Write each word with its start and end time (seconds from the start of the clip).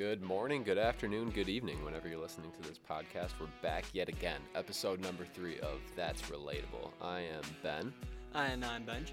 Good 0.00 0.22
morning, 0.22 0.62
good 0.62 0.78
afternoon, 0.78 1.28
good 1.28 1.50
evening, 1.50 1.84
whenever 1.84 2.08
you're 2.08 2.18
listening 2.18 2.50
to 2.52 2.66
this 2.66 2.78
podcast. 2.78 3.32
We're 3.38 3.48
back 3.60 3.84
yet 3.92 4.08
again, 4.08 4.40
episode 4.54 4.98
number 4.98 5.26
three 5.26 5.58
of 5.58 5.78
That's 5.94 6.22
Relatable. 6.22 6.88
I 7.02 7.20
am 7.20 7.42
Ben, 7.62 7.92
And 8.34 8.64
I'm 8.64 8.84
Benj. 8.84 9.12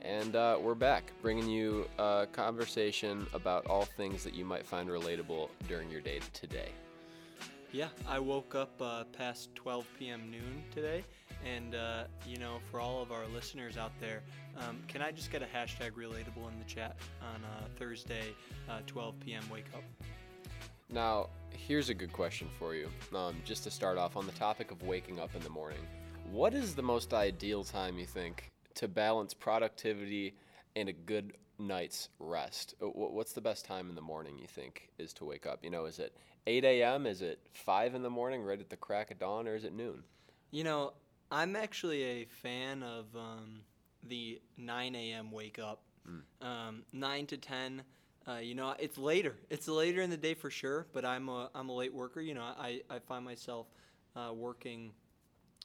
and 0.00 0.36
uh, 0.36 0.56
we're 0.60 0.76
back 0.76 1.10
bringing 1.22 1.48
you 1.50 1.88
a 1.98 2.28
conversation 2.30 3.26
about 3.34 3.66
all 3.66 3.84
things 3.84 4.22
that 4.22 4.32
you 4.32 4.44
might 4.44 4.64
find 4.64 4.88
relatable 4.88 5.48
during 5.66 5.90
your 5.90 6.02
day 6.02 6.20
today. 6.32 6.68
Yeah, 7.72 7.88
I 8.06 8.20
woke 8.20 8.54
up 8.54 8.80
uh, 8.80 9.04
past 9.12 9.52
12 9.56 9.86
p.m. 9.98 10.30
noon 10.30 10.62
today, 10.72 11.04
and 11.44 11.74
uh, 11.74 12.04
you 12.24 12.38
know, 12.38 12.60
for 12.70 12.78
all 12.78 13.02
of 13.02 13.10
our 13.10 13.26
listeners 13.26 13.76
out 13.76 13.92
there, 13.98 14.22
um, 14.60 14.78
can 14.86 15.02
I 15.02 15.10
just 15.10 15.32
get 15.32 15.42
a 15.42 15.46
hashtag 15.46 15.94
relatable 15.94 16.48
in 16.48 16.60
the 16.60 16.64
chat 16.68 16.96
on 17.20 17.42
uh, 17.44 17.64
Thursday, 17.76 18.36
uh, 18.70 18.78
12 18.86 19.18
p.m. 19.18 19.42
Wake 19.50 19.66
up? 19.74 19.82
Now, 20.90 21.28
here's 21.50 21.90
a 21.90 21.94
good 21.94 22.12
question 22.12 22.48
for 22.58 22.74
you. 22.74 22.88
Um, 23.14 23.36
just 23.44 23.62
to 23.64 23.70
start 23.70 23.98
off 23.98 24.16
on 24.16 24.24
the 24.24 24.32
topic 24.32 24.70
of 24.70 24.82
waking 24.82 25.20
up 25.20 25.34
in 25.34 25.42
the 25.42 25.50
morning, 25.50 25.80
what 26.30 26.54
is 26.54 26.74
the 26.74 26.82
most 26.82 27.12
ideal 27.12 27.62
time 27.62 27.98
you 27.98 28.06
think 28.06 28.50
to 28.74 28.88
balance 28.88 29.34
productivity 29.34 30.34
and 30.76 30.88
a 30.88 30.92
good 30.94 31.34
night's 31.58 32.08
rest? 32.18 32.74
Uh, 32.80 32.86
What's 32.86 33.34
the 33.34 33.40
best 33.42 33.66
time 33.66 33.90
in 33.90 33.96
the 33.96 34.00
morning 34.02 34.38
you 34.38 34.46
think 34.46 34.88
is 34.98 35.12
to 35.14 35.26
wake 35.26 35.44
up? 35.44 35.62
You 35.62 35.68
know, 35.68 35.84
is 35.84 35.98
it 35.98 36.16
8 36.46 36.64
a.m.? 36.64 37.06
Is 37.06 37.20
it 37.20 37.40
5 37.52 37.94
in 37.94 38.02
the 38.02 38.10
morning, 38.10 38.42
right 38.42 38.58
at 38.58 38.70
the 38.70 38.76
crack 38.76 39.10
of 39.10 39.18
dawn, 39.18 39.46
or 39.46 39.56
is 39.56 39.64
it 39.64 39.74
noon? 39.74 40.04
You 40.50 40.64
know, 40.64 40.94
I'm 41.30 41.54
actually 41.54 42.02
a 42.02 42.24
fan 42.24 42.82
of 42.82 43.14
um, 43.14 43.60
the 44.02 44.40
9 44.56 44.94
a.m. 44.94 45.30
wake 45.32 45.58
up. 45.58 45.82
Um, 46.40 46.84
9 46.94 47.26
to 47.26 47.36
10. 47.36 47.82
Uh, 48.26 48.38
you 48.38 48.54
know, 48.54 48.74
it's 48.78 48.98
later. 48.98 49.36
It's 49.48 49.68
later 49.68 50.02
in 50.02 50.10
the 50.10 50.16
day 50.16 50.34
for 50.34 50.50
sure, 50.50 50.86
but 50.92 51.04
I'm 51.04 51.28
a, 51.28 51.50
I'm 51.54 51.68
a 51.68 51.74
late 51.74 51.94
worker. 51.94 52.20
You 52.20 52.34
know, 52.34 52.42
I, 52.42 52.82
I 52.90 52.98
find 52.98 53.24
myself 53.24 53.66
uh, 54.16 54.32
working, 54.34 54.92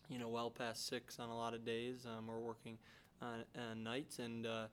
you 0.09 0.17
know, 0.17 0.29
well 0.29 0.49
past 0.49 0.87
6 0.87 1.19
on 1.19 1.29
a 1.29 1.35
lot 1.35 1.53
of 1.53 1.65
days 1.65 2.05
um, 2.05 2.29
or 2.29 2.39
working 2.39 2.77
on, 3.21 3.43
on 3.69 3.83
nights. 3.83 4.19
And, 4.19 4.45
uh, 4.45 4.67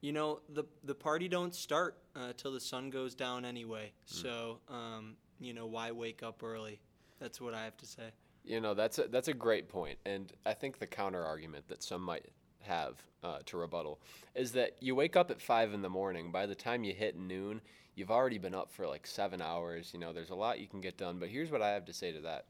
you 0.00 0.12
know, 0.12 0.40
the, 0.54 0.64
the 0.84 0.94
party 0.94 1.28
don't 1.28 1.54
start 1.54 1.98
uh, 2.16 2.32
till 2.36 2.52
the 2.52 2.60
sun 2.60 2.90
goes 2.90 3.14
down 3.14 3.44
anyway. 3.44 3.92
So, 4.06 4.58
um, 4.68 5.16
you 5.38 5.54
know, 5.54 5.66
why 5.66 5.92
wake 5.92 6.22
up 6.22 6.42
early? 6.42 6.80
That's 7.20 7.40
what 7.40 7.54
I 7.54 7.64
have 7.64 7.76
to 7.78 7.86
say. 7.86 8.10
You 8.44 8.60
know, 8.60 8.74
that's 8.74 8.98
a, 8.98 9.08
that's 9.08 9.26
a 9.26 9.34
great 9.34 9.68
point, 9.68 9.98
and 10.06 10.32
I 10.44 10.54
think 10.54 10.78
the 10.78 10.86
counter 10.86 11.24
argument 11.24 11.66
that 11.66 11.82
some 11.82 12.00
might 12.00 12.26
have 12.66 13.02
uh, 13.22 13.38
to 13.46 13.56
rebuttal 13.56 13.98
is 14.34 14.52
that 14.52 14.76
you 14.80 14.94
wake 14.94 15.16
up 15.16 15.30
at 15.30 15.40
five 15.40 15.72
in 15.72 15.82
the 15.82 15.88
morning. 15.88 16.30
By 16.30 16.46
the 16.46 16.54
time 16.54 16.84
you 16.84 16.92
hit 16.92 17.18
noon, 17.18 17.60
you've 17.94 18.10
already 18.10 18.38
been 18.38 18.54
up 18.54 18.70
for 18.70 18.86
like 18.86 19.06
seven 19.06 19.42
hours. 19.42 19.90
You 19.92 20.00
know, 20.00 20.12
there's 20.12 20.30
a 20.30 20.34
lot 20.34 20.60
you 20.60 20.68
can 20.68 20.80
get 20.80 20.96
done. 20.96 21.18
But 21.18 21.28
here's 21.28 21.50
what 21.50 21.62
I 21.62 21.70
have 21.70 21.84
to 21.86 21.92
say 21.92 22.12
to 22.12 22.20
that, 22.20 22.44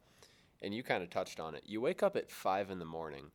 and 0.61 0.75
you 0.75 0.83
kind 0.83 1.03
of 1.03 1.11
touched 1.11 1.41
on 1.41 1.55
it. 1.55 1.63
You 1.65 1.81
wake 1.81 2.03
up 2.03 2.17
at 2.17 2.31
five 2.31 2.71
in 2.71 2.79
the 2.79 2.85
morning. 2.85 3.31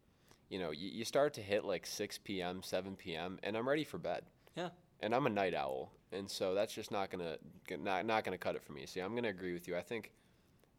You 0.49 0.59
know, 0.59 0.71
you, 0.71 0.89
you 0.89 1.05
start 1.05 1.33
to 1.35 1.41
hit 1.41 1.63
like 1.63 1.85
6 1.85 2.19
p.m., 2.19 2.61
7 2.61 2.95
p.m., 2.97 3.39
and 3.41 3.55
I'm 3.55 3.67
ready 3.67 3.85
for 3.85 3.97
bed. 3.97 4.23
Yeah. 4.55 4.69
And 4.99 5.16
I'm 5.16 5.25
a 5.25 5.29
night 5.29 5.55
owl, 5.55 5.93
and 6.11 6.29
so 6.29 6.53
that's 6.53 6.73
just 6.73 6.91
not 6.91 7.09
gonna 7.09 7.38
not 7.79 8.05
not 8.05 8.23
gonna 8.23 8.38
cut 8.38 8.55
it 8.55 8.61
for 8.61 8.73
me. 8.73 8.85
See, 8.85 8.99
I'm 8.99 9.16
gonna 9.16 9.29
agree 9.29 9.53
with 9.53 9.67
you. 9.67 9.75
I 9.75 9.81
think 9.81 10.11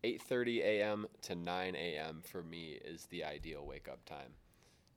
8:30 0.05 0.61
a.m. 0.61 1.06
to 1.22 1.34
9 1.34 1.75
a.m. 1.75 2.22
for 2.22 2.42
me 2.42 2.78
is 2.84 3.06
the 3.06 3.25
ideal 3.25 3.64
wake 3.66 3.89
up 3.89 4.05
time 4.05 4.34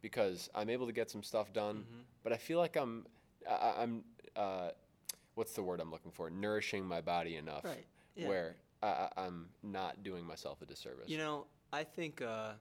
because 0.09 0.51
I'm 0.53 0.69
able 0.69 0.85
to 0.85 0.93
get 0.93 1.09
some 1.09 1.23
stuff 1.23 1.51
done, 1.51 1.77
Mm-hmm. 1.77 2.01
but 2.23 2.31
I 2.31 2.37
feel 2.37 2.59
like 2.59 2.75
I'm 2.75 3.07
I, 3.49 3.73
I'm 3.81 4.03
uh, 4.35 4.69
what's 5.33 5.53
the 5.53 5.63
word 5.63 5.79
I'm 5.79 5.89
looking 5.89 6.11
for? 6.11 6.29
Nourishing 6.29 6.85
my 6.85 7.01
body 7.01 7.37
enough 7.37 7.63
Right, 7.65 7.87
yeah. 8.15 8.27
where 8.27 8.55
I, 8.83 8.87
I, 8.87 9.09
I'm 9.25 9.47
not 9.63 10.03
doing 10.03 10.23
myself 10.23 10.61
a 10.61 10.65
disservice. 10.67 11.09
You 11.09 11.17
know, 11.17 11.47
I 11.73 11.83
think 11.83 12.21
uh, 12.21 12.51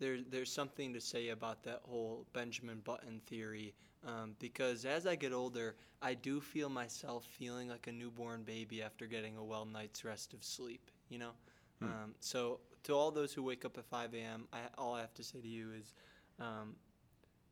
there, 0.00 0.18
there's 0.28 0.50
something 0.50 0.92
to 0.94 1.00
say 1.00 1.28
about 1.28 1.62
that 1.62 1.80
whole 1.88 2.26
Benjamin 2.32 2.80
Button 2.84 3.20
theory 3.26 3.72
um, 4.04 4.34
because 4.40 4.84
as 4.84 5.06
I 5.06 5.14
get 5.14 5.32
older, 5.32 5.76
I 6.02 6.14
do 6.14 6.40
feel 6.40 6.68
myself 6.68 7.24
feeling 7.24 7.68
like 7.68 7.86
a 7.86 7.92
newborn 7.92 8.42
baby 8.42 8.82
after 8.82 9.06
getting 9.06 9.36
a 9.36 9.44
well 9.44 9.64
night's 9.64 10.04
rest 10.04 10.32
of 10.34 10.42
sleep, 10.42 10.90
you 11.08 11.18
know? 11.20 11.30
Um, 11.80 12.14
so, 12.18 12.58
to 12.82 12.92
all 12.92 13.12
those 13.12 13.32
who 13.32 13.40
wake 13.44 13.64
up 13.64 13.78
at 13.78 13.84
5 13.86 14.12
a.m., 14.14 14.48
I, 14.52 14.58
all 14.76 14.94
I 14.96 15.00
have 15.00 15.14
to 15.14 15.22
say 15.22 15.40
to 15.40 15.46
you 15.46 15.70
is 15.80 15.94
um, 16.40 16.76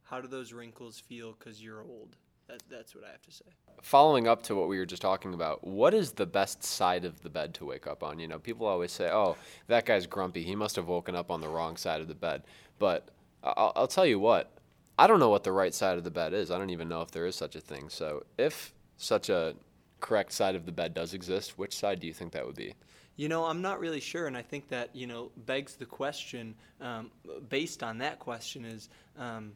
how 0.03 0.21
do 0.21 0.29
those 0.29 0.53
wrinkles 0.53 0.99
feel 0.99 1.35
because 1.39 1.63
you're 1.63 1.83
old? 1.83 2.17
That, 2.49 2.63
that's 2.71 2.95
what 2.95 3.05
I 3.05 3.09
have 3.09 3.23
to 3.23 3.33
say. 3.33 3.45
following 3.83 4.29
up 4.29 4.43
to 4.45 4.55
what 4.55 4.69
we 4.69 4.79
were 4.79 4.87
just 4.87 5.03
talking 5.03 5.35
about, 5.35 5.67
what 5.67 5.93
is 5.95 6.13
the 6.13 6.27
best 6.27 6.63
side 6.63 7.05
of 7.05 7.21
the 7.23 7.29
bed 7.29 7.55
to 7.55 7.65
wake 7.65 7.89
up 7.89 8.05
on? 8.05 8.21
You 8.21 8.29
know, 8.29 8.39
people 8.39 8.67
always 8.67 8.93
say, 8.93 9.11
"Oh, 9.11 9.37
that 9.67 9.85
guy's 9.85 10.07
grumpy. 10.07 10.45
He 10.45 10.55
must 10.55 10.77
have 10.77 10.87
woken 10.87 11.17
up 11.17 11.31
on 11.31 11.41
the 11.41 11.49
wrong 11.49 11.77
side 11.77 12.01
of 12.01 12.09
the 12.09 12.15
bed." 12.15 12.45
But 12.79 13.09
I'll, 13.43 13.73
I'll 13.75 13.89
tell 13.89 14.07
you 14.07 14.21
what, 14.21 14.53
I 14.99 15.07
don't 15.07 15.21
know 15.21 15.29
what 15.29 15.45
the 15.45 15.53
right 15.53 15.75
side 15.75 15.99
of 15.99 16.05
the 16.05 16.11
bed 16.11 16.33
is. 16.33 16.51
I 16.51 16.59
don't 16.59 16.71
even 16.71 16.89
know 16.89 17.03
if 17.03 17.11
there 17.11 17.27
is 17.27 17.37
such 17.37 17.57
a 17.57 17.61
thing. 17.61 17.89
So, 17.89 18.25
if 18.39 18.73
such 18.97 19.29
a 19.29 19.55
correct 20.01 20.33
side 20.33 20.55
of 20.55 20.67
the 20.67 20.73
bed 20.73 20.95
does 20.95 21.15
exist, 21.15 21.59
which 21.59 21.77
side 21.77 22.01
do 22.01 22.07
you 22.07 22.15
think 22.15 22.33
that 22.33 22.47
would 22.47 22.57
be? 22.57 22.75
You 23.17 23.29
know, 23.29 23.45
I'm 23.45 23.63
not 23.63 23.81
really 23.81 24.01
sure, 24.01 24.27
and 24.27 24.37
I 24.37 24.43
think 24.43 24.69
that 24.69 24.95
you 24.95 25.07
know 25.07 25.31
begs 25.47 25.77
the 25.77 25.87
question. 25.87 26.55
Um, 26.81 27.11
based 27.49 27.83
on 27.83 27.99
that 27.99 28.19
question, 28.19 28.65
is 28.65 28.89
um, 29.19 29.53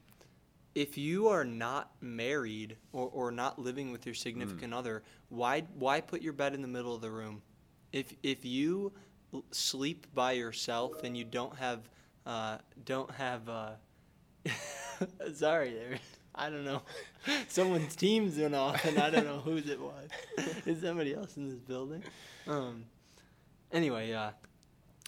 if 0.74 0.96
you 0.96 1.28
are 1.28 1.44
not 1.44 1.92
married 2.00 2.76
or, 2.92 3.08
or 3.12 3.30
not 3.30 3.58
living 3.58 3.92
with 3.92 4.06
your 4.06 4.14
significant 4.14 4.72
other, 4.72 5.02
why 5.28 5.62
why 5.74 6.00
put 6.00 6.22
your 6.22 6.32
bed 6.32 6.54
in 6.54 6.62
the 6.62 6.68
middle 6.68 6.94
of 6.94 7.00
the 7.00 7.10
room? 7.10 7.42
If 7.92 8.14
if 8.22 8.44
you 8.44 8.92
sleep 9.50 10.06
by 10.14 10.32
yourself 10.32 11.04
and 11.04 11.16
you 11.16 11.24
don't 11.24 11.54
have 11.56 11.88
uh, 12.26 12.58
don't 12.84 13.10
have 13.10 13.48
uh, 13.48 13.70
sorry 15.34 15.72
there. 15.72 15.98
I 16.34 16.48
don't 16.48 16.64
know. 16.64 16.82
Someone's 17.48 17.96
teams 17.96 18.38
went 18.38 18.54
off, 18.54 18.84
and 18.84 18.98
I 18.98 19.10
don't 19.10 19.24
know 19.26 19.40
whose 19.40 19.68
it 19.68 19.80
was. 19.80 20.08
Is 20.66 20.80
somebody 20.80 21.14
else 21.14 21.36
in 21.36 21.50
this 21.50 21.58
building? 21.58 22.02
Um, 22.46 22.84
anyway, 23.72 24.12
uh, 24.12 24.30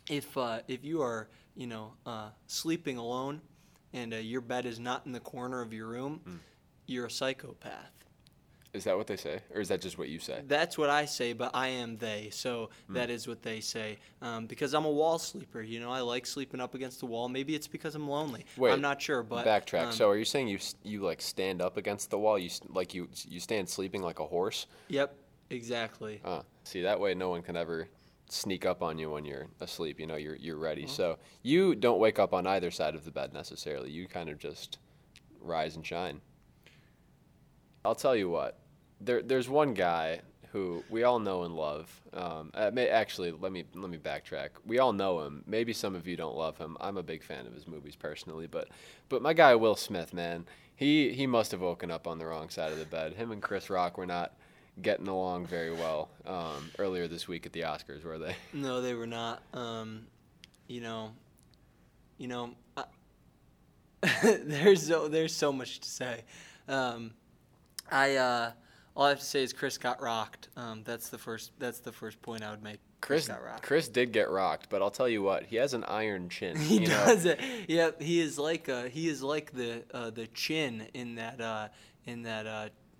if 0.09 0.37
uh, 0.37 0.61
if 0.69 0.85
you 0.85 1.03
are 1.03 1.29
you 1.55 1.67
know 1.67 1.93
uh, 2.07 2.29
sleeping 2.47 2.97
alone 2.99 3.41
and 3.93 4.15
uh, 4.15 4.17
your 4.17 4.41
bed 4.41 4.67
is 4.67 4.79
not 4.79 5.07
in 5.07 5.13
the 5.13 5.21
corner 5.21 5.61
of 5.61 5.73
your 5.73 5.89
room, 5.89 6.41
you're 6.87 7.07
a 7.07 7.11
psychopath. 7.11 7.93
Is 8.73 8.85
that 8.85 8.97
what 8.97 9.07
they 9.07 9.19
say, 9.19 9.41
or 9.55 9.61
is 9.61 9.69
that 9.69 9.83
just 9.83 9.99
what 9.99 10.09
you 10.09 10.19
say? 10.19 10.41
That's 10.49 10.79
what 10.79 10.89
I 10.89 11.05
say, 11.05 11.35
but 11.35 11.51
I 11.53 11.69
am 11.69 11.99
they, 11.99 12.31
so 12.33 12.71
that 12.89 13.11
is 13.11 13.29
what 13.29 13.43
they 13.43 13.61
say. 13.61 13.99
Um, 14.23 14.47
because 14.47 14.73
I'm 14.73 14.87
a 14.87 14.91
wall 14.91 15.19
sleeper, 15.19 15.61
you 15.61 15.79
know, 15.79 15.91
I 15.91 16.01
like 16.01 16.25
sleeping 16.25 16.59
up 16.59 16.75
against 16.75 17.01
the 17.01 17.05
wall. 17.05 17.29
Maybe 17.29 17.55
it's 17.55 17.67
because 17.67 17.95
I'm 17.95 18.09
lonely. 18.09 18.47
Wait, 18.57 18.73
I'm 18.73 18.81
not 18.81 19.03
sure, 19.03 19.23
but 19.23 19.45
Backtrack. 19.45 19.87
um, 19.89 19.93
so, 19.93 20.09
are 20.09 20.17
you 20.17 20.25
saying 20.25 20.49
you 20.49 20.59
you 20.83 21.03
like 21.03 21.21
stand 21.21 21.61
up 21.61 21.77
against 21.77 22.09
the 22.09 22.19
wall? 22.19 22.39
You 22.39 22.49
like 22.71 22.95
you 22.95 23.11
you 23.29 23.41
stand 23.41 23.69
sleeping 23.69 24.01
like 24.01 24.21
a 24.21 24.27
horse? 24.27 24.67
yep, 24.89 25.15
exactly. 25.51 26.23
Uh, 26.25 26.41
see, 26.65 26.81
that 26.81 26.99
way 26.99 27.13
no 27.13 27.29
one 27.29 27.43
can 27.43 27.59
ever 27.59 27.89
sneak 28.29 28.65
up 28.65 28.83
on 28.83 28.99
you 28.99 29.11
when 29.11 29.25
you're 29.25 29.47
asleep. 29.61 30.01
You 30.01 30.07
know, 30.07 30.17
you're 30.17 30.37
you're 30.37 30.57
ready. 30.57 30.87
So 30.87 31.19
you 31.43 31.75
don't 31.75 31.99
wake 31.99 32.19
up 32.19 32.33
on 32.33 32.47
either 32.47 32.71
side 32.71 32.95
of 32.95 33.05
the 33.05 33.11
bed 33.11 33.33
necessarily. 33.33 33.91
You 33.91 34.07
kind 34.07 34.29
of 34.29 34.39
just 34.39 34.79
rise 35.41 35.77
and 35.77 35.87
shine. 35.87 36.21
I'll 37.85 37.95
tell 37.95 38.17
you 38.17 38.29
what. 38.31 38.59
There, 39.01 39.23
there's 39.23 39.49
one 39.49 39.75
guy 39.75 40.21
who 40.53 40.85
we 40.91 41.03
all 41.03 41.19
know 41.19 41.45
and 41.45 41.57
love. 41.57 42.01
Um, 42.13 42.51
uh, 42.53 42.71
may, 42.73 42.89
actually, 42.89 43.33
let 43.33 43.53
me 43.53 43.65
let 43.75 43.91
me 43.91 43.99
backtrack. 43.99 44.51
We 44.67 44.79
all 44.79 44.93
know 44.93 45.21
him. 45.21 45.43
Maybe 45.47 45.73
some 45.73 45.95
of 45.95 46.07
you 46.07 46.17
don't 46.17 46.37
love 46.37 46.59
him. 46.59 46.77
I'm 46.81 46.99
a 46.99 47.03
big 47.03 47.23
fan 47.25 47.47
of 47.47 47.55
his 47.55 47.67
movies 47.67 47.97
personally, 47.97 48.47
but 48.47 48.69
but 49.09 49.23
my 49.23 49.33
guy 49.33 49.55
Will 49.55 49.77
Smith, 49.77 50.13
man, 50.13 50.47
he 50.77 51.13
he 51.13 51.27
must 51.27 51.51
have 51.53 51.61
woken 51.61 51.91
up 51.91 52.07
on 52.07 52.19
the 52.19 52.27
wrong 52.27 52.51
side 52.51 52.71
of 52.71 52.79
the 52.79 52.85
bed. 52.85 53.15
Him 53.15 53.33
and 53.33 53.43
Chris 53.43 53.71
Rock 53.71 53.97
were 53.97 54.07
not 54.07 54.35
getting 54.81 55.09
along 55.09 55.47
very 55.47 55.73
well 55.73 56.09
um, 56.27 56.71
earlier 56.79 57.07
this 57.09 57.29
week 57.29 57.45
at 57.47 57.53
the 57.53 57.61
Oscars, 57.63 58.05
were 58.05 58.19
they? 58.19 58.35
No, 58.53 58.81
they 58.81 58.95
were 58.95 59.07
not. 59.07 59.43
Um, 59.53 60.07
you 60.67 60.81
know, 60.81 61.13
you 62.19 62.29
know, 62.29 62.55
I, 62.77 62.85
there's 64.23 64.87
so 64.87 65.09
there's 65.09 65.35
so 65.35 65.53
much 65.53 65.81
to 65.81 65.89
say. 65.89 66.23
Um, 66.69 67.13
I 67.91 68.17
uh, 68.17 68.53
all 68.97 69.07
I 69.07 69.11
have 69.11 69.21
to 69.21 69.25
say 69.25 69.43
is 69.43 69.53
Chris 69.53 69.79
got 69.79 70.01
rocked. 70.01 70.49
Um, 70.57 70.83
that's 70.85 71.09
the 71.09 71.19
first. 71.19 71.53
That's 71.59 71.81
the 71.81 71.93
first 71.93 72.21
point 72.23 72.43
I 72.43 72.51
would 72.51 72.63
make. 72.63 72.79
Chris 73.01 73.29
got 73.29 73.43
rocked. 73.43 73.63
Chris 73.63 73.89
did 73.89 74.13
get 74.13 74.31
rocked, 74.31 74.69
but 74.71 74.81
I'll 74.81 74.91
tell 74.91 75.09
you 75.09 75.23
what, 75.23 75.45
he 75.45 75.57
has 75.57 75.75
an 75.75 75.83
iron 75.85 76.29
chin. 76.29 76.57
He 76.61 76.75
you 76.75 76.87
know? 76.87 77.05
does 77.05 77.25
it. 77.25 77.41
Yep, 77.69 78.01
he 78.01 78.21
is 78.21 78.39
like 78.39 78.69
uh, 78.69 78.85
he 78.85 79.09
is 79.09 79.23
like 79.23 79.53
the 79.53 79.83
uh, 79.93 80.11
the 80.11 80.29
chin 80.29 80.87
in 80.95 81.17
that 81.17 81.41
uh, 81.41 81.69
in 82.07 82.23
that 82.23 82.47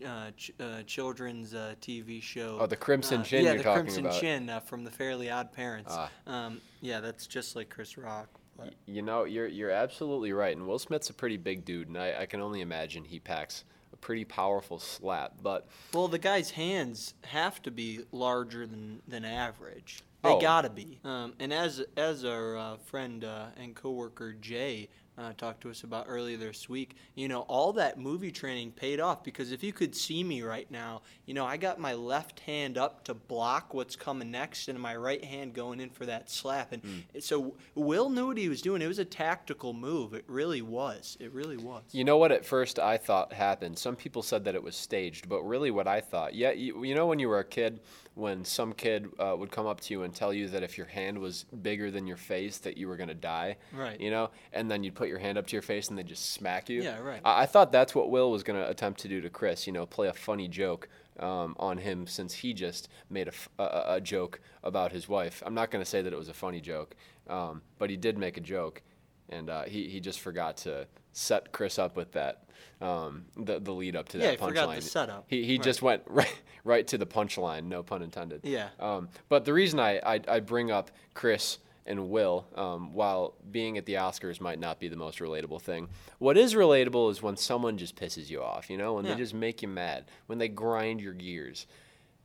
uh, 0.05 0.31
ch- 0.37 0.53
uh, 0.61 0.83
children's 0.85 1.55
uh, 1.55 1.75
TV 1.81 2.23
show. 2.23 2.59
Oh, 2.61 2.67
the 2.67 2.77
Crimson 2.77 3.21
Uh, 3.21 3.25
Chin 3.25 3.45
Yeah, 3.45 3.55
the 3.55 3.63
Crimson 3.63 4.07
about. 4.07 4.21
Chin 4.21 4.51
uh, 4.51 4.61
from 4.61 4.85
the 4.85 4.91
Fairly 4.91 5.31
Odd 5.31 5.53
Parents. 5.53 5.93
Ah. 5.95 6.11
Um, 6.27 6.61
yeah, 6.81 7.01
that's 7.01 7.27
just 7.27 7.57
like 7.57 7.69
Chris 7.71 7.97
Rock. 7.99 8.29
Y- 8.59 8.71
You 8.87 9.03
know, 9.03 9.25
you're 9.25 9.47
you're 9.49 9.71
absolutely 9.71 10.33
right. 10.33 10.57
And 10.57 10.67
Will 10.67 10.79
Smith's 10.79 11.11
a 11.11 11.15
pretty 11.15 11.37
big 11.37 11.65
dude, 11.65 11.89
and 11.89 11.97
I, 11.99 12.21
I 12.21 12.27
can 12.27 12.41
only 12.41 12.61
imagine 12.61 13.05
he 13.05 13.19
packs 13.19 13.65
a 13.93 13.97
pretty 13.97 14.25
powerful 14.25 14.79
slap. 14.79 15.33
But 15.43 15.67
Well, 15.95 16.09
the 16.09 16.19
guy's 16.19 16.51
hands 16.51 17.15
have 17.25 17.61
to 17.63 17.71
be 17.71 18.01
larger 18.13 18.67
than, 18.67 19.01
than 19.09 19.25
average. 19.25 20.03
They 20.23 20.29
Oh. 20.31 20.41
gotta 20.41 20.71
be. 20.71 21.01
Um, 21.05 21.35
and 21.41 21.53
as 21.53 21.83
as 21.97 22.25
our 22.25 22.57
uh, 22.57 22.77
friend 22.77 23.25
uh, 23.25 23.47
and 23.57 23.75
coworker 23.75 24.33
Jay 24.35 24.89
uh, 25.23 25.33
talked 25.37 25.61
to 25.63 25.71
us 25.71 25.83
about 25.83 26.07
earlier 26.09 26.37
this 26.37 26.69
week, 26.69 26.97
you 27.15 27.29
know, 27.29 27.41
all 27.43 27.73
that 27.75 27.99
movie 27.99 28.33
training 28.33 28.73
paid 28.73 29.01
off 29.01 29.23
because 29.23 29.53
if 29.53 29.63
you 29.63 29.73
could 29.73 29.95
see 29.95 30.23
me 30.25 30.43
right 30.43 30.71
now, 30.71 31.03
you 31.27 31.35
know, 31.35 31.45
I 31.45 31.57
got 31.57 31.79
my 31.79 31.95
left 31.95 32.41
hand 32.41 32.77
up 32.77 33.05
to 33.05 33.15
block 33.15 33.75
what's 33.75 33.97
coming 33.97 34.31
next, 34.31 34.69
and 34.69 34.79
my 34.79 34.97
right 34.97 35.25
hand 35.25 35.55
going 35.55 35.81
in 35.81 35.91
for 35.91 36.07
that 36.07 36.31
slap. 36.31 36.73
And 36.73 36.83
so 37.21 37.55
Will 37.75 38.11
knew 38.11 38.29
what 38.29 38.39
he 38.39 38.49
was 38.49 38.61
doing. 38.61 38.83
It 38.83 38.89
was 38.89 38.99
a 38.99 39.05
tactical 39.05 39.73
move. 39.73 40.15
It 40.15 40.25
really 40.27 40.63
was. 40.63 41.17
It 41.21 41.33
really 41.33 41.57
was. 41.57 41.83
You 41.93 42.05
know 42.05 42.19
what? 42.19 42.33
At 42.33 42.45
first, 42.45 42.79
I 42.79 42.97
thought 42.97 43.33
happened. 43.33 43.79
Some 43.79 43.97
people 43.97 44.23
said 44.23 44.45
that 44.45 44.55
it 44.55 44.63
was 44.63 44.77
staged, 44.77 45.29
but 45.29 45.43
really, 45.43 45.71
what 45.71 45.87
I 45.87 46.01
thought, 46.01 46.35
yeah, 46.35 46.51
you, 46.53 46.85
you 46.85 46.95
know, 46.95 47.07
when 47.07 47.19
you 47.19 47.29
were 47.29 47.39
a 47.39 47.45
kid, 47.45 47.81
when 48.15 48.45
some 48.45 48.73
kid 48.73 49.09
uh, 49.19 49.35
would 49.39 49.51
come 49.51 49.67
up 49.67 49.81
to 49.81 49.95
you 49.95 50.03
and 50.03 50.15
tell 50.15 50.33
you 50.33 50.49
that 50.49 50.63
if 50.63 50.77
your 50.77 50.87
hand 50.87 51.19
was 51.19 51.45
bigger 51.63 51.91
than 51.91 52.07
your 52.07 52.17
face, 52.17 52.59
that 52.59 52.77
you 52.77 52.89
were 52.89 52.97
gonna 52.97 53.15
die. 53.15 53.57
Right. 53.73 53.99
You 54.01 54.11
know, 54.11 54.31
and 54.53 54.71
then 54.71 54.85
you'd 54.85 54.95
put 54.95 55.09
your 55.13 55.21
hand 55.21 55.39
up 55.39 55.47
to 55.47 55.53
your 55.53 55.63
face 55.63 55.89
and 55.89 55.97
they 55.99 56.03
just 56.03 56.33
smack 56.33 56.69
you. 56.69 56.83
Yeah, 56.83 56.99
right. 56.99 57.21
I, 57.25 57.43
I 57.43 57.47
thought 57.47 57.71
that's 57.71 57.95
what 57.95 58.11
Will 58.11 58.31
was 58.33 58.43
gonna 58.43 58.67
attempt 58.67 59.01
to 59.03 59.09
do 59.09 59.21
to 59.21 59.31
Chris. 59.31 59.67
You 59.69 59.73
know, 59.73 59.87
play 59.87 60.09
a 60.09 60.13
funny 60.13 60.49
joke. 60.49 60.89
Um, 61.21 61.55
on 61.59 61.77
him 61.77 62.07
since 62.07 62.33
he 62.33 62.55
just 62.55 62.89
made 63.11 63.29
a, 63.29 63.33
f- 63.33 63.51
a- 63.59 63.85
a 63.97 64.01
joke 64.01 64.41
about 64.65 64.93
his 64.93 65.11
wife. 65.11 65.43
I'm 65.45 65.53
not 65.53 65.71
going 65.71 65.85
to 65.85 65.89
say 65.89 66.01
that 66.01 66.11
it 66.11 66.17
was 66.19 66.31
a 66.31 66.35
funny 66.35 66.59
joke, 66.63 66.97
um, 67.29 67.61
but 67.79 67.91
he 67.91 67.99
did 67.99 68.17
make 68.17 68.39
a 68.39 68.41
joke, 68.41 68.81
and 69.29 69.51
uh, 69.51 69.65
he 69.65 69.89
he 69.91 70.01
just 70.01 70.21
forgot 70.21 70.57
to 70.59 70.87
set 71.13 71.53
Chris 71.53 71.79
up 71.79 71.97
with 71.97 72.13
that 72.13 72.45
um, 72.81 73.27
the 73.37 73.61
the 73.61 73.73
lead 73.73 73.95
up 73.95 74.09
to 74.09 74.19
Yeah, 74.19 74.25
that 74.25 74.31
he 74.31 74.37
punchline. 74.39 74.49
forgot 74.49 74.75
the 74.77 74.81
setup. 74.83 75.25
He 75.29 75.45
he 75.45 75.57
Right. 75.57 75.63
just 75.63 75.83
went 75.83 76.03
right 76.07 76.35
right 76.65 76.87
to 76.87 76.97
the 76.97 77.07
punchline. 77.07 77.65
No 77.65 77.83
pun 77.83 78.01
intended. 78.03 78.41
Yeah. 78.45 78.69
Um, 78.81 79.11
but 79.29 79.45
the 79.45 79.53
reason 79.53 79.79
I, 79.81 79.99
I 79.99 80.21
I 80.27 80.41
bring 80.41 80.71
up 80.71 80.91
Chris 81.13 81.59
and 81.87 82.09
Will, 82.11 82.47
um, 82.55 82.93
while 82.93 83.35
being 83.51 83.77
at 83.79 83.87
the 83.87 83.95
Oscars 83.95 84.41
might 84.41 84.59
not 84.61 84.79
be 84.79 84.89
the 84.89 84.97
most 84.97 85.19
relatable 85.19 85.61
thing, 85.61 85.89
what 86.19 86.37
is 86.37 86.55
relatable 86.55 87.11
is 87.11 87.23
when 87.23 87.37
someone 87.37 87.77
just 87.77 87.97
pisses 87.97 88.31
you 88.31 88.43
off. 88.43 88.71
You 88.71 88.77
know, 88.77 88.95
when 88.95 89.05
Yeah. 89.05 89.15
they 89.15 89.19
just 89.19 89.35
make 89.35 89.63
you 89.63 89.69
mad, 89.69 90.05
when 90.27 90.39
they 90.39 90.49
grind 90.49 91.01
your 91.01 91.13
gears. 91.15 91.67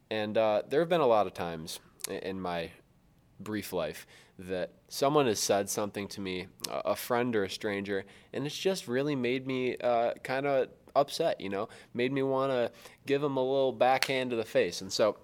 And 0.09 0.38
uh, 0.38 0.62
there 0.69 0.80
have 0.80 0.89
been 0.89 1.01
a 1.01 1.07
lot 1.07 1.27
of 1.27 1.33
times 1.33 1.80
in 2.09 2.39
my 2.39 2.71
brief 3.39 3.74
life 3.74 4.07
that 4.39 4.71
someone 4.88 5.25
has 5.25 5.39
said 5.39 5.69
something 5.69 6.07
to 6.10 6.21
me, 6.21 6.48
a 6.69 6.95
friend 6.95 7.36
or 7.36 7.44
a 7.44 7.50
stranger, 7.50 8.06
and 8.33 8.45
it's 8.45 8.57
just 8.57 8.88
really 8.88 9.15
made 9.15 9.48
me 9.48 9.75
uh, 9.77 10.13
kind 10.24 10.45
of 10.45 10.69
upset, 10.95 11.42
you 11.42 11.50
know, 11.50 11.68
made 11.94 12.12
me 12.12 12.21
want 12.24 12.51
to 12.51 12.71
give 13.06 13.21
them 13.21 13.36
a 13.38 13.44
little 13.44 13.71
backhand 13.71 14.30
to 14.30 14.36
the 14.36 14.44
face. 14.45 14.81
And 14.81 14.94
so 14.94 15.18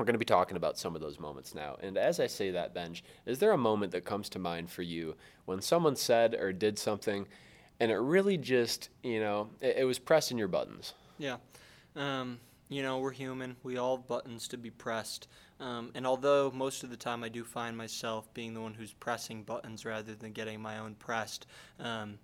we're 0.00 0.06
going 0.06 0.14
to 0.14 0.18
be 0.18 0.24
talking 0.24 0.56
about 0.56 0.78
some 0.78 0.94
of 0.94 1.02
those 1.02 1.20
moments 1.20 1.54
now. 1.54 1.76
And 1.82 1.98
as 1.98 2.20
I 2.20 2.26
say 2.26 2.50
that, 2.52 2.72
Benj, 2.72 3.04
is 3.26 3.38
there 3.38 3.52
a 3.52 3.58
moment 3.58 3.92
that 3.92 4.06
comes 4.06 4.30
to 4.30 4.38
mind 4.38 4.70
for 4.70 4.80
you 4.80 5.14
when 5.44 5.60
someone 5.60 5.94
said 5.94 6.34
or 6.34 6.54
did 6.54 6.78
something 6.78 7.28
and 7.78 7.90
it 7.90 7.98
really 7.98 8.38
just, 8.38 8.88
you 9.02 9.20
know, 9.20 9.50
it, 9.60 9.76
it 9.80 9.84
was 9.84 9.98
pressing 9.98 10.38
your 10.38 10.48
buttons? 10.48 10.94
Yeah. 11.18 11.36
Um, 11.96 12.40
you 12.70 12.82
know, 12.82 12.98
we're 12.98 13.10
human. 13.10 13.56
We 13.62 13.76
all 13.76 13.98
have 13.98 14.06
buttons 14.06 14.48
to 14.48 14.56
be 14.56 14.70
pressed. 14.70 15.28
Um, 15.60 15.90
and 15.94 16.06
although 16.06 16.50
most 16.50 16.82
of 16.82 16.88
the 16.88 16.96
time 16.96 17.22
I 17.22 17.28
do 17.28 17.44
find 17.44 17.76
myself 17.76 18.32
being 18.32 18.54
the 18.54 18.60
one 18.62 18.72
who's 18.72 18.94
pressing 18.94 19.42
buttons 19.42 19.84
rather 19.84 20.14
than 20.14 20.32
getting 20.32 20.62
my 20.62 20.78
own 20.78 20.94
pressed, 20.94 21.46
um, 21.78 22.18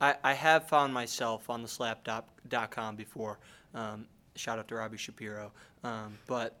I, 0.00 0.16
I 0.24 0.32
have 0.32 0.68
found 0.68 0.92
myself 0.92 1.48
on 1.48 1.62
the 1.62 1.68
slap.com 1.68 2.96
before. 2.96 3.38
Um, 3.74 4.06
shout 4.34 4.58
out 4.58 4.66
to 4.68 4.74
Robbie 4.74 4.96
Shapiro. 4.96 5.52
Um, 5.84 6.18
but, 6.26 6.58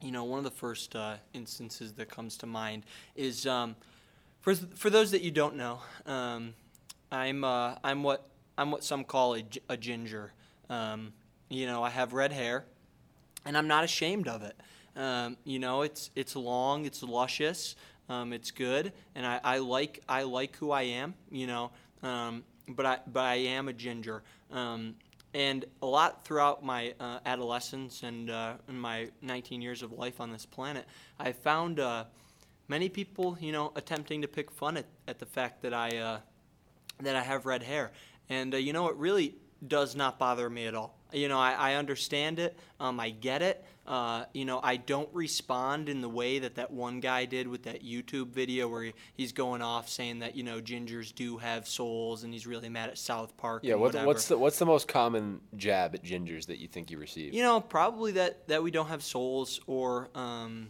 you 0.00 0.12
know, 0.12 0.24
one 0.24 0.38
of 0.38 0.44
the 0.44 0.50
first 0.50 0.94
uh, 0.94 1.16
instances 1.32 1.92
that 1.94 2.08
comes 2.08 2.36
to 2.38 2.46
mind 2.46 2.84
is 3.16 3.46
um, 3.46 3.76
for, 4.40 4.54
for 4.54 4.90
those 4.90 5.10
that 5.10 5.22
you 5.22 5.30
don't 5.30 5.56
know, 5.56 5.80
um, 6.06 6.54
I'm, 7.10 7.44
uh, 7.44 7.74
I'm, 7.82 8.02
what, 8.02 8.28
I'm 8.56 8.70
what 8.70 8.84
some 8.84 9.04
call 9.04 9.36
a, 9.36 9.44
a 9.68 9.76
ginger. 9.76 10.32
Um, 10.68 11.12
you 11.48 11.66
know, 11.66 11.82
I 11.82 11.90
have 11.90 12.12
red 12.12 12.32
hair, 12.32 12.64
and 13.44 13.56
I'm 13.56 13.68
not 13.68 13.84
ashamed 13.84 14.28
of 14.28 14.42
it. 14.42 14.56
Um, 14.96 15.36
you 15.44 15.58
know, 15.58 15.82
it's 15.82 16.10
it's 16.16 16.34
long, 16.34 16.84
it's 16.84 17.02
luscious, 17.02 17.76
um, 18.08 18.32
it's 18.32 18.50
good, 18.50 18.92
and 19.14 19.24
I, 19.24 19.40
I 19.44 19.58
like 19.58 20.02
I 20.08 20.24
like 20.24 20.56
who 20.56 20.72
I 20.72 20.82
am. 20.82 21.14
You 21.30 21.46
know, 21.46 21.70
um, 22.02 22.44
but 22.68 22.84
I 22.84 22.98
but 23.06 23.24
I 23.24 23.36
am 23.36 23.68
a 23.68 23.72
ginger. 23.72 24.22
Um, 24.52 24.96
and 25.34 25.64
a 25.82 25.86
lot 25.86 26.24
throughout 26.24 26.64
my 26.64 26.94
uh, 26.98 27.18
adolescence 27.26 28.02
and 28.02 28.30
uh, 28.30 28.54
my 28.68 29.08
19 29.22 29.60
years 29.60 29.82
of 29.82 29.92
life 29.92 30.20
on 30.20 30.32
this 30.32 30.46
planet, 30.46 30.86
I 31.18 31.32
found 31.32 31.80
uh, 31.80 32.04
many 32.68 32.88
people, 32.88 33.36
you 33.40 33.52
know, 33.52 33.72
attempting 33.76 34.22
to 34.22 34.28
pick 34.28 34.50
fun 34.50 34.76
at, 34.76 34.86
at 35.06 35.18
the 35.18 35.26
fact 35.26 35.62
that 35.62 35.74
I 35.74 35.96
uh, 35.96 36.20
that 37.00 37.14
I 37.14 37.22
have 37.22 37.46
red 37.46 37.62
hair. 37.62 37.92
And 38.28 38.54
uh, 38.54 38.58
you 38.58 38.72
know, 38.72 38.88
it 38.88 38.96
really 38.96 39.34
does 39.66 39.94
not 39.94 40.18
bother 40.18 40.48
me 40.48 40.66
at 40.66 40.74
all. 40.74 40.97
You 41.12 41.28
know, 41.28 41.38
I, 41.38 41.52
I 41.52 41.74
understand 41.74 42.38
it. 42.38 42.58
Um, 42.80 43.00
I 43.00 43.10
get 43.10 43.42
it. 43.42 43.64
Uh, 43.88 44.26
you 44.34 44.44
know, 44.44 44.60
I 44.62 44.76
don't 44.76 45.08
respond 45.14 45.88
in 45.88 46.02
the 46.02 46.10
way 46.10 46.40
that 46.40 46.56
that 46.56 46.70
one 46.70 47.00
guy 47.00 47.24
did 47.24 47.48
with 47.48 47.62
that 47.62 47.82
YouTube 47.82 48.28
video 48.28 48.68
where 48.68 48.82
he, 48.82 48.94
he's 49.14 49.32
going 49.32 49.62
off 49.62 49.88
saying 49.88 50.18
that 50.18 50.36
you 50.36 50.42
know 50.42 50.60
gingers 50.60 51.14
do 51.14 51.38
have 51.38 51.66
souls 51.66 52.22
and 52.22 52.34
he's 52.34 52.46
really 52.46 52.68
mad 52.68 52.90
at 52.90 52.98
South 52.98 53.34
Park. 53.38 53.62
Yeah, 53.64 53.72
and 53.72 53.80
what, 53.80 53.94
what's 54.04 54.28
the 54.28 54.36
what's 54.36 54.58
the 54.58 54.66
most 54.66 54.88
common 54.88 55.40
jab 55.56 55.94
at 55.94 56.04
gingers 56.04 56.46
that 56.46 56.58
you 56.58 56.68
think 56.68 56.90
you 56.90 56.98
receive? 56.98 57.32
You 57.32 57.42
know, 57.42 57.62
probably 57.62 58.12
that 58.12 58.46
that 58.48 58.62
we 58.62 58.70
don't 58.70 58.88
have 58.88 59.02
souls 59.02 59.58
or. 59.66 60.10
Um, 60.14 60.68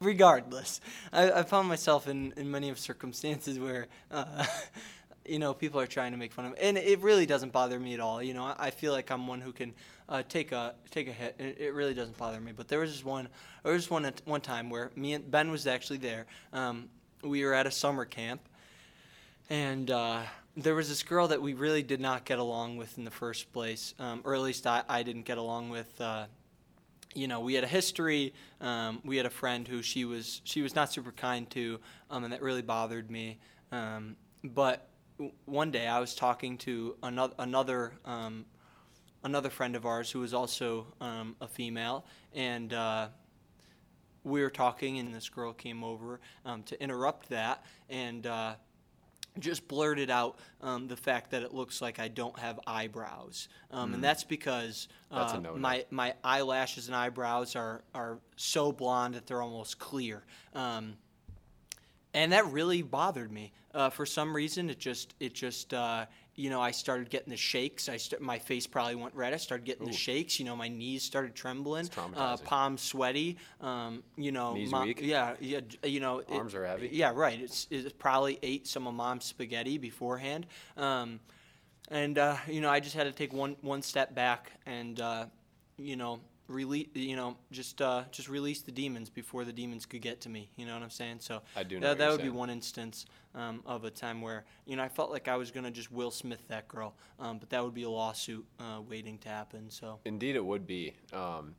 regardless, 0.00 0.80
I, 1.12 1.30
I 1.30 1.42
found 1.42 1.68
myself 1.68 2.08
in, 2.08 2.32
in 2.38 2.50
many 2.50 2.70
of 2.70 2.78
circumstances 2.78 3.58
where, 3.58 3.88
uh, 4.10 4.46
you 5.30 5.38
know, 5.38 5.54
people 5.54 5.80
are 5.80 5.86
trying 5.86 6.10
to 6.10 6.18
make 6.18 6.32
fun 6.32 6.46
of 6.46 6.52
me, 6.52 6.58
and 6.60 6.76
it 6.76 7.00
really 7.00 7.24
doesn't 7.24 7.52
bother 7.52 7.78
me 7.78 7.94
at 7.94 8.00
all. 8.00 8.20
You 8.20 8.34
know, 8.34 8.52
I, 8.58 8.70
feel 8.70 8.92
like 8.92 9.10
I'm 9.10 9.28
one 9.28 9.40
who 9.40 9.52
can 9.52 9.72
uh, 10.08 10.24
take 10.28 10.50
a 10.50 10.74
take 10.90 11.06
a 11.06 11.12
hit. 11.12 11.36
It, 11.38 11.72
really 11.72 11.94
doesn't 11.94 12.18
bother 12.18 12.40
me. 12.40 12.52
But 12.52 12.66
there 12.66 12.80
was 12.80 12.90
this 12.90 13.04
one, 13.04 13.28
there 13.62 13.72
was 13.72 13.88
one 13.88 14.12
one 14.24 14.40
time 14.40 14.70
where 14.70 14.90
me 14.96 15.12
and 15.12 15.30
Ben 15.30 15.50
was 15.52 15.68
actually 15.68 15.98
there. 15.98 16.26
Um, 16.52 16.88
we 17.22 17.44
were 17.44 17.54
at 17.54 17.66
a 17.66 17.70
summer 17.70 18.04
camp, 18.04 18.40
and 19.48 19.90
uh, 19.90 20.22
there 20.56 20.74
was 20.74 20.88
this 20.88 21.04
girl 21.04 21.28
that 21.28 21.40
we 21.40 21.54
really 21.54 21.84
did 21.84 22.00
not 22.00 22.24
get 22.24 22.40
along 22.40 22.76
with 22.76 22.98
in 22.98 23.04
the 23.04 23.10
first 23.10 23.52
place, 23.52 23.94
um, 24.00 24.22
or 24.24 24.34
at 24.34 24.40
least 24.40 24.66
I, 24.66 24.82
I 24.88 25.04
didn't 25.04 25.24
get 25.24 25.38
along 25.38 25.70
with. 25.70 26.00
Uh, 26.00 26.26
you 27.14 27.28
know, 27.28 27.40
we 27.40 27.54
had 27.54 27.64
a 27.64 27.68
history. 27.68 28.34
Um, 28.60 29.00
we 29.04 29.16
had 29.16 29.26
a 29.26 29.30
friend 29.30 29.66
who 29.66 29.80
she 29.82 30.04
was 30.04 30.40
she 30.42 30.60
was 30.60 30.74
not 30.74 30.92
super 30.92 31.12
kind 31.12 31.48
to, 31.50 31.78
um, 32.10 32.24
and 32.24 32.32
that 32.32 32.42
really 32.42 32.62
bothered 32.62 33.10
me. 33.10 33.38
Um, 33.70 34.16
but 34.42 34.89
one 35.44 35.70
day 35.70 35.86
I 35.86 36.00
was 36.00 36.14
talking 36.14 36.58
to 36.58 36.96
another 37.02 37.34
another 37.38 37.92
um, 38.04 38.44
another 39.22 39.50
friend 39.50 39.76
of 39.76 39.86
ours 39.86 40.10
who 40.10 40.20
was 40.20 40.34
also 40.34 40.86
um, 41.00 41.36
a 41.40 41.48
female, 41.48 42.06
and 42.34 42.72
uh, 42.72 43.08
we 44.24 44.42
were 44.42 44.50
talking, 44.50 44.98
and 44.98 45.14
this 45.14 45.28
girl 45.28 45.52
came 45.52 45.84
over 45.84 46.20
um, 46.44 46.62
to 46.64 46.82
interrupt 46.82 47.28
that, 47.30 47.64
and. 47.88 48.26
Uh, 48.26 48.54
just 49.38 49.68
blurted 49.68 50.10
out 50.10 50.40
um, 50.60 50.88
the 50.88 50.96
fact 50.96 51.30
that 51.30 51.42
it 51.42 51.54
looks 51.54 51.80
like 51.80 52.00
I 52.00 52.08
don't 52.08 52.36
have 52.36 52.58
eyebrows, 52.66 53.48
um, 53.70 53.94
and 53.94 54.02
that's 54.02 54.24
because 54.24 54.88
uh, 55.10 55.38
no-no. 55.40 55.56
my 55.56 55.84
my 55.90 56.14
eyelashes 56.24 56.88
and 56.88 56.96
eyebrows 56.96 57.54
are 57.54 57.82
are 57.94 58.18
so 58.34 58.72
blonde 58.72 59.14
that 59.14 59.28
they're 59.28 59.40
almost 59.40 59.78
clear. 59.78 60.24
And 62.14 62.32
that 62.32 62.46
really 62.52 62.82
bothered 62.82 63.30
me. 63.30 63.52
Uh, 63.72 63.88
for 63.90 64.04
some 64.04 64.34
reason, 64.34 64.68
it 64.68 64.78
just 64.80 65.14
it 65.20 65.32
just 65.32 65.72
uh, 65.72 66.06
you 66.34 66.50
know 66.50 66.60
I 66.60 66.72
started 66.72 67.08
getting 67.08 67.30
the 67.30 67.36
shakes. 67.36 67.88
I 67.88 67.98
st- 67.98 68.20
my 68.20 68.38
face 68.40 68.66
probably 68.66 68.96
went 68.96 69.14
red. 69.14 69.32
I 69.32 69.36
started 69.36 69.64
getting 69.64 69.86
the 69.86 69.92
shakes. 69.92 70.40
You 70.40 70.44
know, 70.46 70.56
my 70.56 70.66
knees 70.66 71.04
started 71.04 71.36
trembling. 71.36 71.86
It's 71.86 71.90
Uh, 71.96 72.36
palms 72.44 72.82
sweaty. 72.82 73.38
Um, 73.60 74.02
you 74.16 74.32
know, 74.32 74.54
Knees 74.54 74.72
mom- 74.72 74.88
weak? 74.88 75.00
Yeah, 75.00 75.36
yeah. 75.38 75.60
You 75.84 76.00
know, 76.00 76.18
it- 76.18 76.30
Arms 76.32 76.52
are 76.56 76.66
heavy? 76.66 76.88
Yeah, 76.92 77.12
right. 77.14 77.40
It's 77.40 77.68
it 77.70 77.96
probably 77.98 78.40
ate 78.42 78.66
some 78.66 78.88
of 78.88 78.94
mom's 78.94 79.24
spaghetti 79.26 79.78
beforehand. 79.78 80.46
Um, 80.76 81.20
and 81.88 82.18
uh, 82.18 82.38
you 82.48 82.60
know, 82.60 82.70
I 82.70 82.80
just 82.80 82.96
had 82.96 83.04
to 83.04 83.12
take 83.12 83.32
one 83.32 83.54
one 83.60 83.82
step 83.82 84.16
back 84.16 84.50
and 84.66 85.00
uh, 85.00 85.26
you 85.76 85.94
know 85.94 86.20
release 86.50 86.88
you 86.94 87.16
know 87.16 87.36
just 87.50 87.80
uh, 87.80 88.04
just 88.10 88.28
release 88.28 88.62
the 88.62 88.72
demons 88.72 89.08
before 89.08 89.44
the 89.44 89.52
demons 89.52 89.86
could 89.86 90.02
get 90.02 90.20
to 90.22 90.28
me. 90.28 90.50
You 90.56 90.66
know 90.66 90.74
what 90.74 90.82
I'm 90.82 90.90
saying? 90.90 91.18
So 91.20 91.42
I 91.56 91.62
do 91.62 91.80
that, 91.80 91.98
that 91.98 92.10
would 92.10 92.22
be 92.22 92.28
one 92.28 92.50
instance 92.50 93.06
um, 93.34 93.62
of 93.64 93.84
a 93.84 93.90
time 93.90 94.20
where 94.20 94.44
you 94.66 94.76
know 94.76 94.82
I 94.82 94.88
felt 94.88 95.10
like 95.10 95.28
I 95.28 95.36
was 95.36 95.50
gonna 95.50 95.70
just 95.70 95.90
Will 95.90 96.10
Smith 96.10 96.46
that 96.48 96.68
girl, 96.68 96.94
um, 97.18 97.38
but 97.38 97.50
that 97.50 97.64
would 97.64 97.74
be 97.74 97.84
a 97.84 97.90
lawsuit 97.90 98.44
uh, 98.58 98.80
waiting 98.88 99.18
to 99.18 99.28
happen. 99.28 99.70
So 99.70 100.00
Indeed, 100.04 100.36
it 100.36 100.44
would 100.44 100.66
be. 100.66 100.94
Um, 101.12 101.54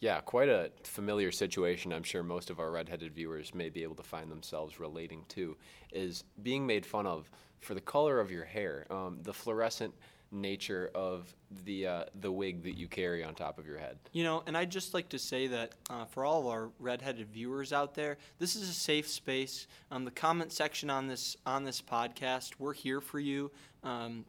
yeah, 0.00 0.20
quite 0.20 0.50
a 0.50 0.70
familiar 0.82 1.32
situation. 1.32 1.90
I'm 1.90 2.02
sure 2.02 2.22
most 2.22 2.50
of 2.50 2.60
our 2.60 2.70
redheaded 2.70 3.14
viewers 3.14 3.54
may 3.54 3.70
be 3.70 3.82
able 3.82 3.94
to 3.94 4.02
find 4.02 4.30
themselves 4.30 4.78
relating 4.78 5.24
to 5.30 5.56
is 5.92 6.24
being 6.42 6.66
made 6.66 6.84
fun 6.84 7.06
of 7.06 7.30
for 7.60 7.72
the 7.72 7.80
color 7.80 8.20
of 8.20 8.30
your 8.30 8.44
hair. 8.44 8.86
Um, 8.90 9.20
the 9.22 9.32
fluorescent 9.32 9.94
nature 10.34 10.90
of 10.94 11.34
the 11.64 11.86
uh, 11.86 12.04
the 12.20 12.30
wig 12.30 12.62
that 12.64 12.76
you 12.76 12.88
carry 12.88 13.22
on 13.22 13.34
top 13.34 13.58
of 13.58 13.66
your 13.66 13.78
head. 13.78 13.96
You 14.12 14.24
know, 14.24 14.42
and 14.46 14.56
I'd 14.56 14.70
just 14.70 14.94
like 14.94 15.08
to 15.10 15.18
say 15.18 15.46
that 15.46 15.72
uh, 15.88 16.04
for 16.06 16.24
all 16.24 16.40
of 16.40 16.46
our 16.46 16.70
redheaded 16.78 17.28
viewers 17.28 17.72
out 17.72 17.94
there, 17.94 18.18
this 18.38 18.56
is 18.56 18.68
a 18.68 18.74
safe 18.74 19.08
space. 19.08 19.66
Um, 19.90 20.04
the 20.04 20.10
comment 20.10 20.52
section 20.52 20.90
on 20.90 21.06
this 21.06 21.36
on 21.46 21.64
this 21.64 21.80
podcast, 21.80 22.52
we're 22.58 22.74
here 22.74 23.00
for 23.00 23.18
you. 23.18 23.50
Um, 23.82 24.24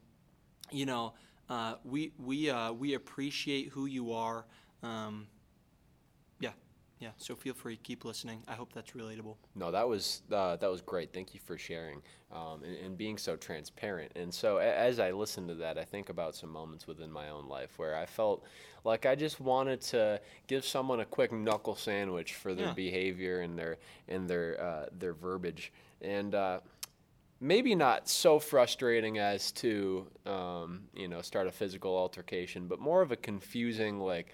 you 0.72 0.86
know, 0.86 1.14
uh, 1.50 1.76
we 1.84 2.12
we 2.24 2.50
uh, 2.50 2.72
we 2.72 2.94
appreciate 2.94 3.70
who 3.70 3.86
you 3.86 4.14
are. 4.14 4.46
Um, 4.84 5.28
yeah. 7.00 7.10
So 7.18 7.36
feel 7.36 7.54
free, 7.54 7.78
keep 7.78 8.06
listening. 8.06 8.44
I 8.48 8.54
hope 8.54 8.74
that's 8.74 8.92
relatable. 8.92 9.36
No, 9.56 9.72
that 9.72 9.88
was 9.88 10.22
uh, 10.32 10.56
that 10.56 10.70
was 10.72 10.82
great. 10.82 11.14
Thank 11.14 11.34
you 11.34 11.40
for 11.44 11.58
sharing 11.58 12.02
um, 12.32 12.64
and, 12.64 12.78
and, 12.78 12.98
being 12.98 13.18
so 13.18 13.36
transparent. 13.36 14.12
And 14.16 14.34
so, 14.34 14.58
a- 14.58 14.64
as 14.76 15.00
I 15.00 15.12
listen 15.12 15.48
to 15.48 15.56
that, 15.56 15.78
I 15.78 15.84
think 15.84 16.10
about 16.10 16.36
some 16.36 16.50
moments 16.50 16.88
within 16.88 17.12
my 17.12 17.30
own 17.30 17.48
life 17.48 17.78
where 17.78 17.96
I 17.96 18.06
felt 18.06 18.44
like 18.84 19.06
I 19.06 19.16
just 19.16 19.40
wanted 19.40 19.82
to 19.82 20.22
give 20.48 20.66
someone 20.66 21.02
a 21.02 21.06
quick 21.06 21.32
knuckle 21.32 21.76
sandwich 21.76 22.36
for 22.36 22.54
their 22.54 22.68
Yeah. 22.68 22.74
behavior 22.74 23.42
and 23.42 23.58
their 23.58 23.78
and 24.08 24.30
their 24.30 24.62
uh, 24.62 24.86
their 24.98 25.14
verbiage. 25.14 25.74
And 26.02 26.34
uh, 26.34 26.60
maybe 27.40 27.76
not 27.76 28.08
so 28.08 28.40
frustrating 28.40 29.18
as 29.18 29.52
to 29.52 30.08
um, 30.26 30.84
you 30.94 31.08
know 31.08 31.22
start 31.22 31.48
a 31.48 31.52
physical 31.52 31.96
altercation, 31.98 32.68
but 32.68 32.80
more 32.80 33.02
of 33.02 33.12
a 33.12 33.16
confusing 33.18 34.00
like 34.00 34.34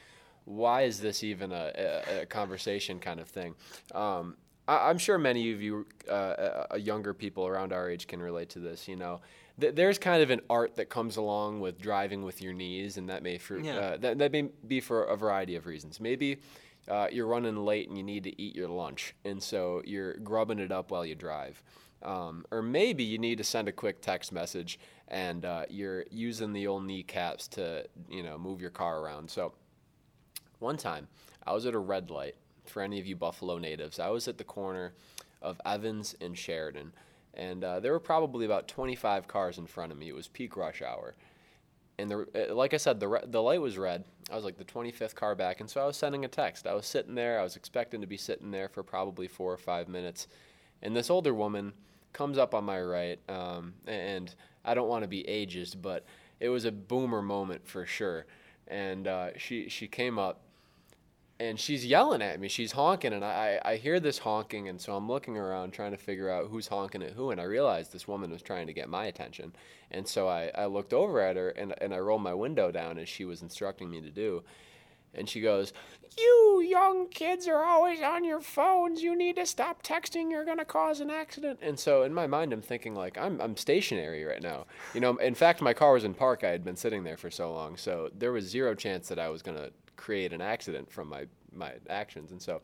why 0.51 0.81
is 0.83 0.99
this 0.99 1.23
even 1.23 1.51
a, 1.51 1.71
a, 1.75 2.21
a 2.21 2.25
conversation 2.25 2.99
kind 2.99 3.19
of 3.19 3.27
thing. 3.27 3.55
Um, 3.95 4.35
I, 4.67 4.89
I'm 4.89 4.97
sure 4.97 5.17
many 5.17 5.51
of 5.53 5.61
you 5.61 5.85
uh, 6.07 6.11
uh, 6.11 6.67
uh, 6.73 6.75
younger 6.75 7.13
people 7.13 7.47
around 7.47 7.71
our 7.73 7.89
age 7.89 8.07
can 8.07 8.21
relate 8.21 8.49
to 8.49 8.59
this. 8.59 8.87
You 8.87 8.97
know, 8.97 9.21
Th- 9.59 9.73
there's 9.73 9.97
kind 9.97 10.21
of 10.21 10.29
an 10.29 10.41
art 10.49 10.75
that 10.75 10.89
comes 10.89 11.17
along 11.17 11.61
with 11.61 11.79
driving 11.79 12.23
with 12.23 12.41
your 12.41 12.53
knees, 12.53 12.97
and 12.97 13.09
that 13.09 13.23
may 13.23 13.37
for 13.37 13.59
Yeah. 13.59 13.77
uh, 13.77 13.97
that, 13.97 14.17
that 14.17 14.31
may 14.31 14.49
be 14.67 14.79
for 14.81 15.03
a 15.05 15.15
variety 15.15 15.55
of 15.55 15.65
reasons. 15.65 15.99
Maybe 15.99 16.37
uh, 16.87 17.07
you're 17.11 17.27
running 17.27 17.55
late 17.57 17.87
and 17.87 17.97
you 17.97 18.03
need 18.03 18.23
to 18.25 18.41
eat 18.41 18.55
your 18.55 18.69
lunch, 18.69 19.15
and 19.23 19.41
so 19.41 19.81
you're 19.85 20.15
grubbing 20.15 20.59
it 20.59 20.71
up 20.71 20.91
while 20.91 21.05
you 21.05 21.15
drive. 21.15 21.63
Um, 22.03 22.45
or 22.51 22.63
maybe 22.63 23.03
you 23.03 23.19
need 23.19 23.37
to 23.37 23.43
send 23.43 23.67
a 23.67 23.71
quick 23.71 24.01
text 24.01 24.31
message 24.31 24.79
and 25.07 25.45
uh, 25.45 25.65
you're 25.69 26.03
using 26.09 26.51
the 26.51 26.65
old 26.65 26.83
kneecaps 26.85 27.47
to, 27.49 27.85
you 28.09 28.23
know, 28.23 28.39
move 28.39 28.59
your 28.59 28.71
car 28.71 29.01
around. 29.01 29.29
So 29.29 29.53
one 30.61 30.77
time 30.77 31.07
I 31.45 31.53
was 31.53 31.65
at 31.65 31.73
a 31.73 31.79
red 31.79 32.09
light. 32.09 32.35
For 32.65 32.81
any 32.81 32.99
of 32.99 33.07
you 33.07 33.15
Buffalo 33.15 33.57
natives, 33.57 33.99
I 33.99 34.09
was 34.09 34.27
at 34.27 34.37
the 34.37 34.43
corner 34.43 34.93
of 35.41 35.59
Evans 35.65 36.15
and 36.21 36.37
Sheridan, 36.37 36.93
and 37.33 37.63
uh, 37.63 37.79
there 37.79 37.91
were 37.91 37.99
probably 37.99 38.45
about 38.45 38.67
25 38.67 39.27
cars 39.27 39.57
in 39.57 39.65
front 39.65 39.91
of 39.91 39.97
me. 39.97 40.07
It 40.07 40.15
was 40.15 40.27
peak 40.27 40.55
rush 40.55 40.81
hour, 40.81 41.15
and 41.97 42.09
the, 42.09 42.49
uh, 42.51 42.53
like 42.53 42.73
I 42.73 42.77
said, 42.77 42.99
the 42.99 43.07
re- 43.07 43.23
the 43.25 43.41
light 43.41 43.61
was 43.61 43.77
red. 43.77 44.05
I 44.31 44.35
was 44.35 44.45
like 44.45 44.57
the 44.57 44.63
25th 44.63 45.15
car 45.15 45.35
back, 45.35 45.59
and 45.59 45.69
so 45.69 45.81
I 45.81 45.85
was 45.85 45.97
sending 45.97 46.23
a 46.23 46.27
text. 46.27 46.67
I 46.67 46.73
was 46.73 46.85
sitting 46.85 47.15
there. 47.15 47.39
I 47.39 47.43
was 47.43 47.55
expecting 47.55 47.99
to 48.01 48.07
be 48.07 48.17
sitting 48.17 48.51
there 48.51 48.69
for 48.69 48.83
probably 48.83 49.27
four 49.27 49.51
or 49.51 49.57
five 49.57 49.87
minutes, 49.89 50.27
and 50.83 50.95
this 50.95 51.09
older 51.09 51.33
woman 51.33 51.73
comes 52.13 52.37
up 52.37 52.53
on 52.53 52.63
my 52.63 52.81
right, 52.81 53.19
um, 53.29 53.73
and 53.87 54.33
I 54.63 54.73
don't 54.73 54.87
want 54.89 55.03
to 55.03 55.07
be 55.07 55.23
ageist, 55.23 55.81
but 55.81 56.05
it 56.39 56.49
was 56.49 56.65
a 56.65 56.71
boomer 56.71 57.21
moment 57.21 57.67
for 57.67 57.85
sure. 57.85 58.25
And 58.67 59.07
uh, 59.07 59.37
she 59.37 59.69
she 59.69 59.87
came 59.87 60.19
up, 60.19 60.41
and 61.41 61.59
she's 61.59 61.83
yelling 61.83 62.21
at 62.21 62.39
me. 62.39 62.47
She's 62.47 62.71
honking, 62.71 63.13
and 63.13 63.25
I, 63.25 63.59
I 63.65 63.75
hear 63.77 63.99
this 63.99 64.19
honking, 64.19 64.69
and 64.69 64.79
so 64.79 64.95
I'm 64.95 65.07
looking 65.07 65.37
around 65.37 65.71
trying 65.71 65.89
to 65.89 65.97
figure 65.97 66.29
out 66.29 66.49
who's 66.49 66.67
honking 66.67 67.01
at 67.01 67.13
who, 67.13 67.31
and 67.31 67.41
I 67.41 67.45
realized 67.45 67.91
this 67.91 68.07
woman 68.07 68.29
was 68.29 68.43
trying 68.43 68.67
to 68.67 68.73
get 68.73 68.89
my 68.89 69.05
attention. 69.05 69.53
And 69.89 70.07
so 70.07 70.27
I, 70.27 70.51
I 70.53 70.67
looked 70.67 70.93
over 70.93 71.19
at 71.19 71.37
her, 71.37 71.49
and, 71.49 71.73
and 71.81 71.95
I 71.95 71.97
rolled 71.97 72.21
my 72.21 72.35
window 72.35 72.71
down 72.71 72.99
as 72.99 73.09
she 73.09 73.25
was 73.25 73.41
instructing 73.41 73.89
me 73.89 74.01
to 74.01 74.11
do. 74.11 74.43
And 75.15 75.27
she 75.27 75.41
goes, 75.41 75.73
You 76.15 76.63
young 76.63 77.09
kids 77.09 77.47
are 77.47 77.65
always 77.65 78.01
on 78.01 78.23
your 78.23 78.39
phones. 78.39 79.01
You 79.01 79.15
need 79.15 79.35
to 79.37 79.45
stop 79.47 79.81
texting. 79.81 80.29
You're 80.29 80.45
going 80.45 80.59
to 80.59 80.63
cause 80.63 81.01
an 81.01 81.09
accident. 81.09 81.59
And 81.63 81.77
so 81.77 82.03
in 82.03 82.13
my 82.13 82.27
mind, 82.27 82.53
I'm 82.53 82.61
thinking, 82.61 82.93
like, 82.93 83.17
I'm, 83.17 83.41
I'm 83.41 83.57
stationary 83.57 84.23
right 84.23 84.43
now. 84.43 84.67
You 84.93 85.01
know, 85.01 85.17
in 85.17 85.33
fact, 85.33 85.59
my 85.59 85.73
car 85.73 85.93
was 85.93 86.03
in 86.03 86.13
park. 86.13 86.43
I 86.43 86.49
had 86.49 86.63
been 86.63 86.77
sitting 86.77 87.03
there 87.03 87.17
for 87.17 87.31
so 87.31 87.51
long. 87.51 87.77
So 87.77 88.09
there 88.15 88.31
was 88.31 88.45
zero 88.45 88.75
chance 88.75 89.09
that 89.09 89.19
I 89.19 89.29
was 89.29 89.41
going 89.41 89.57
to 89.57 89.71
create 90.01 90.33
an 90.33 90.41
accident 90.41 90.91
from 90.91 91.07
my, 91.09 91.27
my 91.55 91.73
actions. 91.89 92.31
And 92.31 92.41
so 92.41 92.61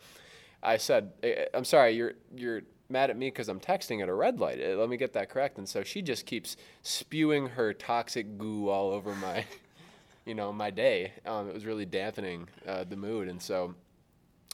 I 0.63 0.77
said, 0.77 1.12
"Eh, 1.24 1.46
I'm 1.53 1.63
sorry, 1.63 1.91
you're, 1.94 2.13
you're 2.36 2.63
mad 2.89 3.10
at 3.10 3.17
me 3.17 3.27
because 3.27 3.48
I'm 3.48 3.60
texting 3.60 4.01
at 4.01 4.10
a 4.10 4.13
red 4.13 4.39
light. 4.39 4.60
Eh, 4.60 4.75
Let 4.75 4.89
me 4.89 4.98
get 4.98 5.13
that 5.13 5.29
correct. 5.29 5.58
And 5.58 5.70
so 5.70 5.84
she 5.84 6.01
just 6.01 6.25
keeps 6.25 6.58
spewing 6.82 7.48
her 7.50 7.74
toxic 7.74 8.38
goo 8.38 8.70
all 8.70 8.91
over 8.91 9.13
my 9.15 9.46
you 10.25 10.36
know 10.36 10.51
my 10.51 10.72
day. 10.72 11.12
Um, 11.25 11.48
it 11.48 11.53
was 11.53 11.65
really 11.65 11.86
dampening 11.86 12.50
uh, 12.67 12.84
the 12.84 12.96
mood, 12.98 13.29
and 13.29 13.41
so 13.41 13.75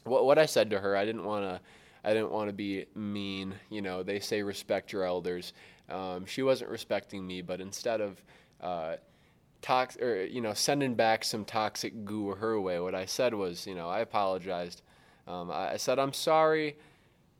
what 0.03 0.25
what 0.25 0.37
I 0.37 0.45
said 0.45 0.69
to 0.71 0.79
her, 0.79 0.95
I 0.95 1.05
didn't 1.05 1.23
want 1.25 1.45
to. 1.45 1.61
I 2.05 2.13
didn't 2.13 2.31
want 2.31 2.49
to 2.49 2.53
be 2.53 2.85
mean. 2.95 3.55
You 3.69 3.81
know, 3.81 4.03
they 4.03 4.19
say 4.19 4.43
respect 4.43 4.91
your 4.91 5.05
elders. 5.05 5.53
Um, 5.89 6.25
she 6.25 6.43
wasn't 6.43 6.69
respecting 6.69 7.25
me, 7.25 7.41
but 7.41 7.61
instead 7.61 8.01
of 8.01 8.21
uh, 8.61 8.95
tox 9.63 9.97
or 9.97 10.25
you 10.25 10.41
know 10.41 10.53
sending 10.53 10.93
back 10.93 11.23
some 11.23 11.45
toxic 11.45 12.05
goo 12.05 12.35
her 12.35 12.61
way, 12.61 12.79
what 12.79 12.93
I 12.93 13.05
said 13.05 13.33
was, 13.33 13.65
you 13.65 13.73
know, 13.73 13.89
I 13.89 14.01
apologized. 14.01 14.83
Um, 15.25 15.49
I, 15.49 15.77
said 15.77 15.99
I'm 15.99 16.13
sorry, 16.13 16.75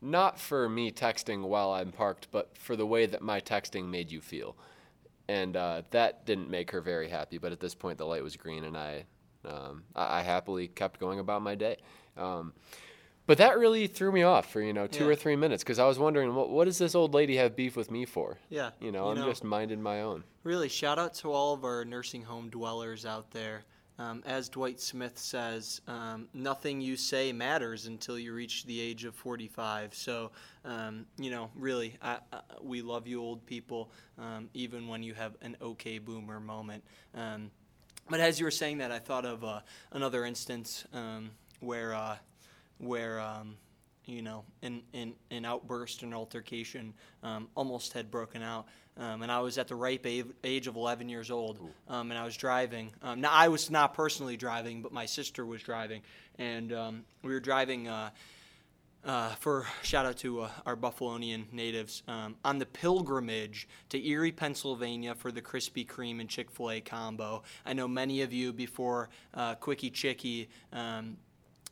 not 0.00 0.40
for 0.40 0.68
me 0.68 0.90
texting 0.90 1.42
while 1.42 1.70
I'm 1.70 1.92
parked, 1.92 2.28
but 2.32 2.56
for 2.56 2.74
the 2.74 2.86
way 2.86 3.06
that 3.06 3.20
my 3.20 3.40
texting 3.40 3.88
made 3.88 4.10
you 4.10 4.22
feel 4.22 4.56
and 5.28 5.56
uh, 5.56 5.82
that 5.90 6.26
didn't 6.26 6.50
make 6.50 6.70
her 6.70 6.80
very 6.80 7.08
happy. 7.08 7.38
But 7.38 7.52
at 7.52 7.60
this 7.60 7.74
point, 7.74 7.98
the 7.98 8.06
light 8.06 8.22
was 8.22 8.36
green, 8.36 8.64
and 8.64 8.76
I, 8.76 9.04
um, 9.44 9.84
I, 9.94 10.20
I 10.20 10.22
happily 10.22 10.68
kept 10.68 11.00
going 11.00 11.18
about 11.18 11.42
my 11.42 11.54
day. 11.54 11.78
Um, 12.16 12.52
but 13.26 13.38
that 13.38 13.58
really 13.58 13.86
threw 13.86 14.12
me 14.12 14.22
off 14.22 14.50
for 14.50 14.60
you 14.60 14.72
know 14.72 14.86
two 14.86 15.04
Yeah. 15.04 15.10
or 15.10 15.14
three 15.14 15.36
minutes 15.36 15.62
because 15.62 15.78
I 15.78 15.86
was 15.86 15.98
wondering 15.98 16.34
what 16.34 16.50
what 16.50 16.64
does 16.66 16.78
this 16.78 16.94
old 16.94 17.14
lady 17.14 17.36
have 17.36 17.56
beef 17.56 17.76
with 17.76 17.90
me 17.90 18.04
for? 18.04 18.38
Yeah. 18.48 18.70
You 18.80 18.92
know, 18.92 19.08
I'm 19.08 19.16
just 19.24 19.44
minding 19.44 19.82
my 19.82 20.02
own. 20.02 20.24
Really, 20.42 20.68
shout 20.68 20.98
out 20.98 21.14
to 21.16 21.32
all 21.32 21.54
of 21.54 21.64
our 21.64 21.84
nursing 21.84 22.22
home 22.22 22.50
dwellers 22.50 23.06
out 23.06 23.30
there. 23.30 23.64
Um, 23.96 24.24
as 24.26 24.48
Dwight 24.48 24.80
Smith 24.80 25.16
says, 25.16 25.80
um, 25.86 26.26
nothing 26.34 26.80
you 26.80 26.96
say 26.96 27.32
matters 27.32 27.86
until 27.86 28.18
you 28.18 28.34
reach 28.34 28.64
the 28.66 28.80
age 28.80 29.04
of 29.04 29.14
45. 29.14 29.94
So, 29.94 30.32
um, 30.64 31.06
you 31.16 31.30
know, 31.30 31.48
really, 31.54 31.96
I, 32.02 32.18
I, 32.32 32.40
we 32.60 32.82
love 32.82 33.06
you, 33.06 33.22
old 33.22 33.46
people, 33.46 33.92
um, 34.18 34.50
even 34.52 34.88
when 34.88 35.04
you 35.04 35.14
have 35.14 35.36
an 35.42 35.56
okay 35.62 35.98
boomer 36.00 36.40
moment. 36.40 36.82
Um, 37.14 37.52
but 38.10 38.18
as 38.18 38.40
you 38.40 38.46
were 38.46 38.50
saying 38.50 38.78
that, 38.78 38.90
I 38.90 38.98
thought 38.98 39.24
of 39.24 39.44
uh, 39.44 39.60
another 39.92 40.24
instance 40.24 40.84
um, 40.92 41.30
where, 41.60 41.94
uh, 41.94 42.16
where 42.78 43.20
um, 43.20 43.56
you 44.06 44.22
know, 44.22 44.44
an, 44.62 44.82
an, 44.92 45.14
an 45.30 45.44
outburst, 45.44 46.02
an 46.02 46.12
altercation 46.12 46.92
um, 47.22 47.48
almost 47.54 47.92
had 47.92 48.10
broken 48.10 48.42
out. 48.42 48.66
Um, 48.96 49.22
and 49.22 49.32
I 49.32 49.40
was 49.40 49.58
at 49.58 49.68
the 49.68 49.74
ripe 49.74 50.06
age, 50.06 50.26
age 50.44 50.66
of 50.66 50.76
11 50.76 51.08
years 51.08 51.30
old, 51.30 51.58
um, 51.88 52.10
and 52.10 52.18
I 52.18 52.24
was 52.24 52.36
driving. 52.36 52.92
Um, 53.02 53.20
now, 53.20 53.30
I 53.32 53.48
was 53.48 53.70
not 53.70 53.94
personally 53.94 54.36
driving, 54.36 54.82
but 54.82 54.92
my 54.92 55.06
sister 55.06 55.44
was 55.44 55.62
driving. 55.62 56.02
And 56.38 56.72
um, 56.72 57.04
we 57.22 57.32
were 57.32 57.40
driving 57.40 57.88
uh, 57.88 58.10
uh, 59.04 59.30
for 59.36 59.66
shout 59.82 60.06
out 60.06 60.16
to 60.18 60.42
uh, 60.42 60.50
our 60.64 60.76
Buffalonian 60.76 61.52
natives 61.52 62.02
um, 62.06 62.36
on 62.44 62.58
the 62.58 62.66
pilgrimage 62.66 63.68
to 63.88 64.06
Erie, 64.06 64.32
Pennsylvania 64.32 65.14
for 65.14 65.32
the 65.32 65.42
Krispy 65.42 65.86
Kreme 65.86 66.20
and 66.20 66.28
Chick 66.28 66.50
fil 66.50 66.70
A 66.70 66.80
combo. 66.80 67.42
I 67.66 67.72
know 67.72 67.88
many 67.88 68.22
of 68.22 68.32
you 68.32 68.52
before 68.52 69.08
uh, 69.32 69.56
Quickie 69.56 69.90
Chickie. 69.90 70.48
Um, 70.72 71.16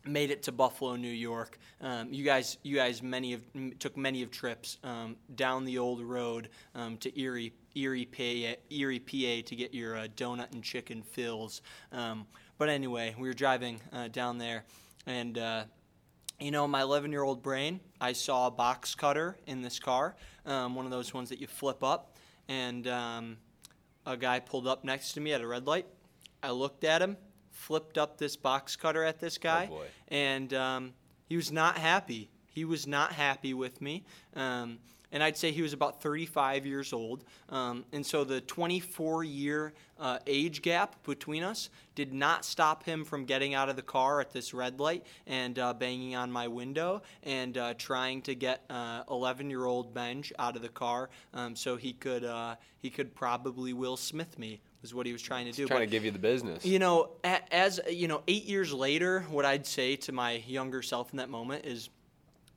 made 0.05 0.31
it 0.31 0.43
to 0.45 0.53
Buffalo, 0.53 0.97
New 0.97 1.09
York. 1.09 1.59
Um, 1.81 2.13
you 2.13 2.25
guys, 2.25 2.59
you 2.63 2.77
guys, 2.77 3.03
many 3.03 3.35
of 3.35 3.43
m- 3.55 3.73
took 3.79 3.97
many 3.97 4.23
of 4.23 4.31
trips 4.31 4.79
um, 4.83 5.17
down 5.35 5.65
the 5.65 5.79
old 5.79 6.01
road 6.03 6.49
um, 6.75 6.97
to 6.99 7.21
Erie, 7.21 7.53
Erie, 7.75 8.07
PA, 8.07 8.57
Erie, 8.71 8.99
PA, 8.99 9.49
to 9.49 9.57
get 9.57 9.73
your 9.75 9.97
uh, 9.97 10.07
donut 10.17 10.53
and 10.53 10.63
chicken 10.63 11.03
fills. 11.03 11.63
Um, 11.93 12.27
but 12.59 12.69
anyway, 12.69 13.15
we 13.19 13.29
were 13.29 13.35
driving 13.35 13.81
uh, 13.93 14.09
down 14.09 14.39
there, 14.39 14.65
and 15.07 15.39
uh, 15.39 15.65
you 16.43 16.51
know, 16.51 16.67
my 16.67 16.83
11 16.83 17.13
year 17.13 17.23
old 17.23 17.43
brain, 17.43 17.81
I 18.01 18.13
saw 18.13 18.49
a 18.49 18.51
box 18.51 18.95
cutter 18.95 19.37
in 19.47 19.63
this 19.63 19.79
car, 19.79 20.17
um, 20.45 20.75
one 20.75 20.85
of 20.85 20.91
those 20.91 21.15
ones 21.15 21.29
that 21.29 21.41
you 21.41 21.47
flip 21.47 21.85
up, 21.85 22.17
and 22.49 22.87
um, 22.89 23.37
a 24.07 24.17
guy 24.17 24.41
pulled 24.41 24.67
up 24.67 24.85
next 24.85 25.13
to 25.13 25.21
me 25.21 25.33
at 25.33 25.41
a 25.41 25.47
red 25.47 25.67
light. 25.67 25.87
I 26.43 26.51
looked 26.51 26.83
at 26.83 27.01
him, 27.01 27.17
flipped 27.53 27.97
up 27.99 28.19
this 28.19 28.37
box 28.37 28.75
cutter 28.77 29.05
at 29.05 29.21
this 29.21 29.39
guy, 29.39 29.67
boy. 29.67 29.87
and 30.09 30.53
um, 30.55 30.93
he 31.29 31.37
was 31.37 31.53
not 31.53 31.79
happy. 31.79 32.29
He 32.47 32.65
was 32.65 32.87
not 32.87 33.13
happy 33.13 33.55
with 33.55 33.81
me. 33.81 34.05
Um, 34.35 34.79
and 35.13 35.23
I'd 35.23 35.37
say 35.37 35.53
he 35.53 35.63
was 35.63 35.73
about 35.73 36.03
35 36.03 36.67
years 36.67 36.93
old. 36.93 37.25
Um, 37.51 37.85
and 37.93 38.05
so 38.05 38.25
the 38.25 38.41
24 38.41 39.25
year 39.25 39.75
uh, 39.99 40.19
age 40.27 40.63
gap 40.63 40.97
between 41.05 41.43
us 41.43 41.71
did 41.95 42.13
not 42.13 42.45
stop 42.45 42.83
him 42.83 43.05
from 43.05 43.25
getting 43.25 43.55
out 43.55 43.69
of 43.69 43.77
the 43.77 43.83
car 43.83 44.21
at 44.21 44.33
this 44.33 44.53
red 44.55 44.81
light 44.81 45.07
and 45.27 45.59
uh, 45.59 45.75
banging 45.75 46.17
on 46.17 46.33
my 46.33 46.49
window 46.49 47.03
and 47.23 47.57
uh, 47.59 47.75
trying 47.75 48.23
to 48.23 48.35
get 48.35 48.65
11 49.11 49.51
year 49.51 49.67
old 49.67 49.95
Benj 49.95 50.33
out 50.39 50.57
of 50.57 50.63
the 50.63 50.69
car 50.69 51.11
um, 51.35 51.55
so 51.55 51.77
he 51.77 51.93
could 51.93 52.25
uh, 52.25 52.57
he 52.79 52.91
could 52.91 53.15
probably 53.15 53.73
Will 53.73 53.97
Smith 53.97 54.39
me 54.39 54.61
was 54.81 54.93
what 54.93 55.07
he 55.07 55.13
was 55.13 55.23
trying 55.23 55.47
to 55.47 55.53
do. 55.53 55.63
He's 55.63 55.69
trying 55.69 55.81
but, 55.81 55.85
to 55.85 55.91
give 55.91 56.05
you 56.05 56.11
the 56.11 56.19
business. 56.19 56.65
You 56.65 56.81
know, 56.81 57.11
as 57.23 57.81
you 57.89 58.09
know, 58.09 58.23
eight 58.27 58.45
years 58.45 58.73
later, 58.73 59.21
what 59.31 59.45
I'd 59.45 59.67
say 59.67 59.97
to 59.97 60.13
my 60.13 60.43
younger 60.47 60.83
self 60.83 61.13
in 61.13 61.19
that 61.19 61.31
moment 61.31 61.65
is 61.65 61.89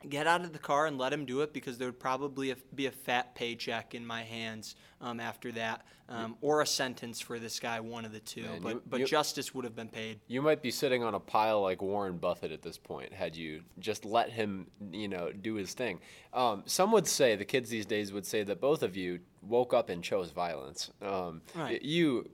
get 0.10 0.28
out 0.28 0.42
of 0.42 0.54
the 0.54 0.60
car 0.60 0.86
and 0.86 0.98
let 0.98 1.12
him 1.12 1.26
do 1.26 1.42
it 1.42 1.54
because 1.54 1.78
there 1.78 1.88
would 1.88 2.00
probably 2.00 2.54
be 2.74 2.86
a 2.86 2.92
fat 2.92 3.36
paycheck 3.36 3.96
in 3.96 4.06
my 4.06 4.24
hands 4.24 4.76
um, 5.02 5.20
after 5.20 5.52
that, 5.54 5.86
um, 6.10 6.36
or 6.42 6.62
a 6.62 6.66
sentence 6.66 7.20
for 7.20 7.38
this 7.40 7.60
guy, 7.60 7.80
one 7.80 8.06
of 8.06 8.12
the 8.12 8.20
two. 8.20 8.44
Man, 8.44 8.62
but 8.62 8.70
you, 8.70 8.82
but 8.88 9.00
you, 9.02 9.06
justice 9.06 9.54
would 9.54 9.66
have 9.66 9.76
been 9.76 9.90
paid. 9.90 10.20
You 10.28 10.42
might 10.42 10.62
be 10.62 10.72
sitting 10.72 11.04
on 11.04 11.14
a 11.14 11.20
pile 11.20 11.62
like 11.62 11.82
Warren 11.82 12.18
Buffett 12.18 12.52
at 12.52 12.62
this 12.62 12.78
point 12.78 13.14
had 13.14 13.36
you 13.36 13.62
just 13.80 14.06
let 14.06 14.30
him, 14.30 14.68
you 14.92 15.08
know, 15.08 15.32
do 15.32 15.56
his 15.56 15.74
thing. 15.74 16.00
Um, 16.34 16.64
some 16.66 16.92
would 16.92 17.08
say 17.08 17.36
the 17.36 17.46
kids 17.46 17.70
these 17.70 17.86
days 17.86 18.14
would 18.14 18.26
say 18.26 18.44
that 18.44 18.60
both 18.60 18.84
of 18.84 18.96
you 18.96 19.20
woke 19.42 19.74
up 19.74 19.90
and 19.90 20.04
chose 20.04 20.32
violence. 20.32 20.92
Um, 21.02 21.42
right. 21.56 21.82
You. 21.82 22.30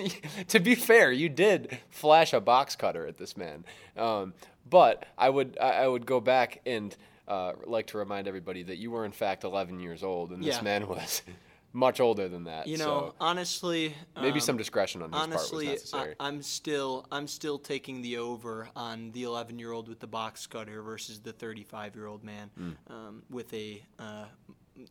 to 0.48 0.60
be 0.60 0.76
fair, 0.76 1.10
you 1.10 1.28
did 1.28 1.78
flash 1.90 2.32
a 2.32 2.40
box 2.40 2.76
cutter 2.76 3.08
at 3.08 3.18
this 3.18 3.36
man, 3.36 3.64
um, 3.96 4.32
but 4.68 5.04
I 5.18 5.28
would 5.30 5.58
I 5.58 5.88
would 5.88 6.06
go 6.06 6.20
back 6.20 6.60
and 6.64 6.96
uh, 7.28 7.52
like 7.64 7.86
to 7.88 7.98
remind 7.98 8.28
everybody 8.28 8.62
that 8.64 8.76
you 8.76 8.90
were 8.90 9.04
in 9.04 9.12
fact 9.12 9.44
11 9.44 9.80
years 9.80 10.02
old, 10.02 10.30
and 10.30 10.42
this 10.42 10.56
yeah. 10.56 10.62
man 10.62 10.86
was 10.86 11.22
much 11.72 12.00
older 12.00 12.28
than 12.28 12.44
that. 12.44 12.66
You 12.66 12.78
know, 12.78 12.84
so 12.84 13.14
honestly, 13.20 13.94
maybe 14.16 14.34
um, 14.34 14.40
some 14.40 14.56
discretion 14.56 15.02
on 15.02 15.12
his 15.12 15.20
honestly, 15.20 15.66
part 15.66 15.74
was 15.74 15.82
necessary. 15.82 16.14
I, 16.20 16.28
am 16.28 16.42
still 16.42 17.06
I'm 17.10 17.26
still 17.26 17.58
taking 17.58 18.02
the 18.02 18.18
over 18.18 18.68
on 18.76 19.10
the 19.12 19.24
11 19.24 19.58
year 19.58 19.72
old 19.72 19.88
with 19.88 20.00
the 20.00 20.06
box 20.06 20.46
cutter 20.46 20.82
versus 20.82 21.20
the 21.20 21.32
35 21.32 21.94
year 21.94 22.06
old 22.06 22.24
man 22.24 22.50
mm. 22.58 22.74
um, 22.88 23.22
with 23.30 23.52
a. 23.52 23.82
Uh, 23.98 24.24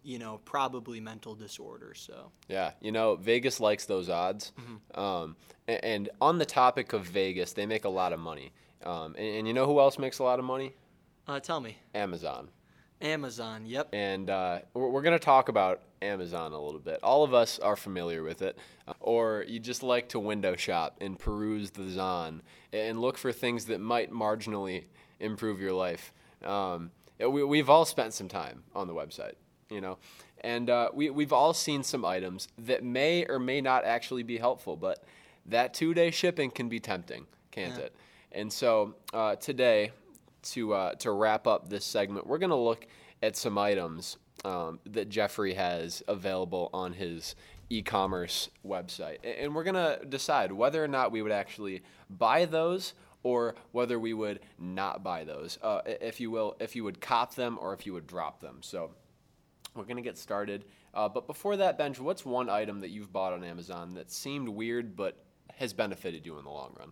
you 0.02 0.18
know, 0.18 0.40
probably 0.46 1.02
mental 1.02 1.36
disorder. 1.36 1.94
So 1.94 2.32
yeah, 2.48 2.72
you 2.80 2.94
know, 2.94 3.16
Vegas 3.16 3.60
likes 3.60 3.84
those 3.84 4.10
odds. 4.10 4.54
Mm-hmm. 4.58 5.00
Um, 5.00 5.36
and, 5.68 5.84
and, 5.84 6.10
on 6.22 6.38
the 6.38 6.46
topic 6.46 6.94
of 6.94 7.04
Vegas, 7.04 7.52
they 7.52 7.66
make 7.66 7.84
a 7.84 7.90
lot 7.90 8.14
of 8.14 8.20
money. 8.22 8.54
Um, 8.86 9.14
and, 9.18 9.40
and 9.40 9.48
you 9.48 9.54
know 9.54 9.66
who 9.66 9.80
else 9.82 10.00
makes 10.00 10.20
a 10.20 10.24
lot 10.24 10.40
of 10.40 10.46
money? 10.46 10.74
Uh, 11.28 11.40
tell 11.40 11.60
me. 11.60 11.78
Amazon. 11.96 12.50
Amazon, 13.02 13.66
yep. 13.66 13.90
And 13.92 14.30
uh, 14.30 14.60
we're, 14.74 14.90
we're 14.90 15.02
going 15.02 15.18
to 15.18 15.24
talk 15.24 15.50
about 15.50 15.82
Amazon 16.02 16.54
a 16.54 16.60
little 16.60 16.80
bit. 16.80 17.00
All 17.04 17.24
of 17.24 17.34
us 17.34 17.60
are 17.60 17.76
familiar 17.76 18.24
with 18.24 18.42
it. 18.42 18.58
Or 19.00 19.46
you 19.48 19.60
just 19.60 19.84
like 19.84 20.10
to 20.10 20.20
window 20.20 20.56
shop 20.56 20.98
and 21.02 21.18
peruse 21.18 21.72
the 21.72 21.90
Zon 21.90 22.42
and 22.72 23.00
look 23.00 23.18
for 23.18 23.32
things 23.32 23.66
that 23.66 23.80
might 23.80 24.12
marginally 24.12 24.86
improve 25.20 25.60
your 25.60 25.74
life. 25.74 26.14
Um, 26.44 26.92
we, 27.20 27.44
we've 27.44 27.70
all 27.70 27.86
spent 27.86 28.14
some 28.14 28.28
time 28.28 28.64
on 28.76 28.88
the 28.88 28.94
website, 28.94 29.34
you 29.70 29.82
know, 29.82 29.98
and 30.42 30.70
uh, 30.70 30.90
we, 30.94 31.10
we've 31.10 31.32
all 31.32 31.54
seen 31.54 31.84
some 31.84 32.04
items 32.04 32.50
that 32.58 32.84
may 32.84 33.26
or 33.26 33.40
may 33.40 33.62
not 33.62 33.86
actually 33.86 34.24
be 34.24 34.38
helpful, 34.38 34.76
but 34.76 35.04
that 35.46 35.74
two 35.74 35.94
day 35.94 36.12
shipping 36.12 36.52
can 36.52 36.68
be 36.68 36.80
tempting, 36.80 37.26
can't 37.52 37.78
yeah. 37.78 37.86
it? 37.86 37.96
And 38.34 38.52
so 38.52 38.96
uh, 39.14 39.36
today, 39.36 39.92
to 40.44 40.74
uh, 40.74 40.96
to 40.96 41.12
wrap 41.12 41.48
up 41.48 41.70
this 41.70 41.86
segment, 41.86 42.28
we're 42.28 42.38
going 42.38 42.50
to 42.50 42.56
look 42.56 42.88
at 43.22 43.36
some 43.36 43.58
items 43.58 44.18
um, 44.46 44.80
that 44.86 45.10
Jeffrey 45.10 45.54
has 45.54 46.04
available 46.08 46.70
on 46.74 46.94
his 46.94 47.36
e-commerce 47.70 48.50
website, 48.66 49.18
and 49.24 49.56
we're 49.56 49.64
going 49.64 49.76
to 49.76 50.06
decide 50.06 50.52
whether 50.52 50.84
or 50.84 50.88
not 50.88 51.12
we 51.12 51.22
would 51.22 51.32
actually 51.32 51.82
buy 52.10 52.46
those 52.46 52.94
or 53.24 53.56
whether 53.72 53.98
we 53.98 54.14
would 54.14 54.42
not 54.60 55.02
buy 55.02 55.24
those, 55.24 55.58
uh, 55.64 55.82
if 55.86 56.20
you 56.20 56.30
will, 56.30 56.56
if 56.60 56.76
you 56.76 56.84
would 56.84 57.00
cop 57.00 57.36
them 57.36 57.58
or 57.62 57.74
if 57.74 57.86
you 57.86 57.94
would 57.94 58.06
drop 58.06 58.42
them. 58.42 58.58
So 58.62 58.92
we're 59.76 59.86
going 59.86 59.98
to 59.98 60.04
get 60.04 60.18
started. 60.18 60.66
Uh, 60.94 61.10
but 61.10 61.26
before 61.26 61.58
that, 61.58 61.78
Benj, 61.78 62.00
what's 62.00 62.26
one 62.26 62.50
item 62.50 62.82
that 62.82 62.90
you've 62.90 63.12
bought 63.12 63.34
on 63.34 63.44
Amazon 63.44 63.94
that 63.96 64.12
seemed 64.12 64.48
weird 64.50 64.96
but 64.96 65.18
has 65.56 65.74
benefited 65.74 66.26
you 66.26 66.38
in 66.38 66.44
the 66.44 66.52
long 66.52 66.76
run? 66.78 66.92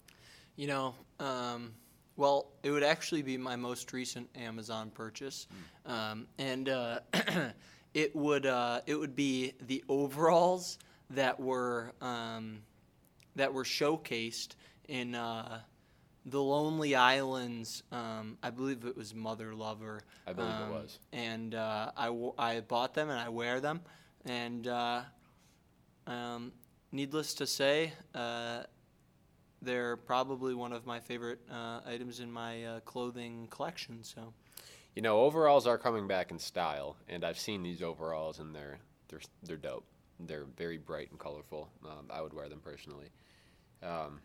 You 0.55 0.67
know, 0.67 0.95
um, 1.19 1.73
well, 2.21 2.51
it 2.61 2.69
would 2.69 2.83
actually 2.83 3.23
be 3.23 3.35
my 3.35 3.55
most 3.55 3.91
recent 3.93 4.29
Amazon 4.35 4.91
purchase, 4.91 5.47
mm. 5.87 5.91
um, 5.91 6.27
and 6.37 6.69
uh, 6.69 6.99
it 7.95 8.15
would 8.15 8.45
uh, 8.45 8.81
it 8.85 8.93
would 8.93 9.15
be 9.15 9.53
the 9.65 9.83
overalls 9.89 10.77
that 11.09 11.39
were 11.39 11.93
um, 11.99 12.59
that 13.35 13.51
were 13.51 13.63
showcased 13.63 14.49
in 14.87 15.15
uh, 15.15 15.61
the 16.27 16.39
Lonely 16.39 16.93
Islands. 16.93 17.81
Um, 17.91 18.37
I 18.43 18.51
believe 18.51 18.85
it 18.85 18.95
was 18.95 19.15
Mother 19.15 19.55
Lover. 19.55 20.01
I 20.27 20.33
believe 20.33 20.51
it 20.51 20.63
um, 20.65 20.69
was. 20.69 20.99
And 21.11 21.55
uh, 21.55 21.89
I, 21.97 22.05
w- 22.05 22.35
I 22.37 22.59
bought 22.59 22.93
them 22.93 23.09
and 23.09 23.19
I 23.19 23.29
wear 23.29 23.59
them, 23.59 23.81
and 24.25 24.67
uh, 24.67 25.01
um, 26.05 26.51
needless 26.91 27.33
to 27.33 27.47
say 27.47 27.93
uh, 28.13 28.61
they're 29.61 29.97
probably 29.97 30.53
one 30.53 30.73
of 30.73 30.85
my 30.85 30.99
favorite 30.99 31.39
uh, 31.51 31.81
items 31.85 32.19
in 32.19 32.31
my 32.31 32.63
uh, 32.63 32.79
clothing 32.81 33.47
collection. 33.49 34.03
So, 34.03 34.33
you 34.95 35.01
know, 35.01 35.21
overalls 35.21 35.67
are 35.67 35.77
coming 35.77 36.07
back 36.07 36.31
in 36.31 36.39
style, 36.39 36.97
and 37.07 37.23
I've 37.23 37.39
seen 37.39 37.63
these 37.63 37.81
overalls, 37.81 38.39
and 38.39 38.55
they're 38.55 38.79
they're 39.07 39.21
they're 39.43 39.57
dope. 39.57 39.85
They're 40.19 40.45
very 40.57 40.77
bright 40.77 41.09
and 41.11 41.19
colorful. 41.19 41.69
Um, 41.85 42.07
I 42.09 42.21
would 42.21 42.33
wear 42.33 42.49
them 42.49 42.59
personally. 42.59 43.11
Um, 43.81 44.21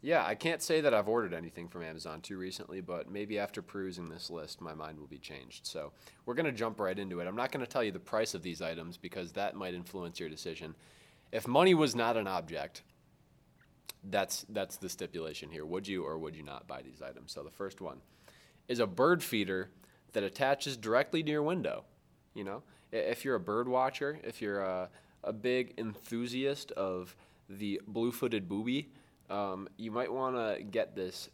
yeah, 0.00 0.24
I 0.24 0.36
can't 0.36 0.62
say 0.62 0.80
that 0.80 0.94
I've 0.94 1.08
ordered 1.08 1.34
anything 1.34 1.68
from 1.68 1.82
Amazon 1.82 2.20
too 2.20 2.38
recently, 2.38 2.80
but 2.80 3.10
maybe 3.10 3.38
after 3.38 3.62
perusing 3.62 4.08
this 4.08 4.30
list, 4.30 4.60
my 4.60 4.72
mind 4.72 4.98
will 4.98 5.08
be 5.08 5.18
changed. 5.18 5.66
So 5.66 5.92
we're 6.24 6.34
going 6.34 6.46
to 6.46 6.52
jump 6.52 6.78
right 6.78 6.96
into 6.96 7.18
it. 7.18 7.26
I'm 7.26 7.34
not 7.34 7.50
going 7.50 7.64
to 7.64 7.70
tell 7.70 7.82
you 7.82 7.90
the 7.90 7.98
price 7.98 8.34
of 8.34 8.42
these 8.42 8.62
items 8.62 8.96
because 8.96 9.32
that 9.32 9.56
might 9.56 9.74
influence 9.74 10.20
your 10.20 10.28
decision. 10.28 10.76
If 11.32 11.48
money 11.48 11.74
was 11.74 11.96
not 11.96 12.16
an 12.16 12.28
object, 12.28 12.82
that's 14.04 14.46
that's 14.48 14.76
the 14.76 14.88
stipulation 14.88 15.50
here. 15.50 15.66
Would 15.66 15.88
you 15.88 16.04
or 16.04 16.18
would 16.18 16.36
you 16.36 16.42
not 16.42 16.66
buy 16.66 16.82
these 16.82 17.02
items? 17.02 17.32
So 17.32 17.42
the 17.42 17.50
first 17.50 17.80
one 17.80 17.98
is 18.68 18.80
a 18.80 18.86
bird 18.86 19.22
feeder 19.22 19.70
that 20.12 20.22
attaches 20.22 20.76
directly 20.76 21.22
to 21.22 21.30
your 21.30 21.42
window. 21.42 21.84
You 22.34 22.44
know, 22.44 22.62
if 22.92 23.24
you're 23.24 23.34
a 23.34 23.40
bird 23.40 23.68
watcher, 23.68 24.18
if 24.22 24.40
you're 24.40 24.60
a, 24.60 24.88
a 25.24 25.32
big 25.32 25.74
enthusiast 25.78 26.70
of 26.72 27.16
the 27.48 27.80
blue-footed 27.86 28.48
booby, 28.48 28.90
um, 29.30 29.68
you 29.76 29.90
might 29.90 30.12
want 30.12 30.36
to 30.36 30.62
get 30.62 30.94
this 30.94 31.28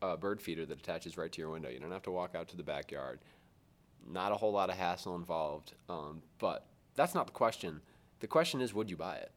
uh, 0.00 0.16
bird 0.16 0.40
feeder 0.40 0.64
that 0.64 0.78
attaches 0.78 1.16
right 1.16 1.30
to 1.32 1.40
your 1.40 1.50
window. 1.50 1.68
You 1.68 1.78
don't 1.78 1.92
have 1.92 2.02
to 2.02 2.10
walk 2.10 2.34
out 2.34 2.48
to 2.48 2.56
the 2.56 2.62
backyard. 2.62 3.20
Not 4.08 4.32
a 4.32 4.36
whole 4.36 4.52
lot 4.52 4.70
of 4.70 4.76
hassle 4.76 5.16
involved, 5.16 5.74
um, 5.88 6.22
but 6.38 6.66
that's 6.94 7.14
not 7.14 7.26
the 7.26 7.32
question. 7.32 7.80
The 8.20 8.26
question 8.26 8.60
is, 8.60 8.72
would 8.72 8.88
you 8.88 8.96
buy 8.96 9.16
it? 9.16 9.32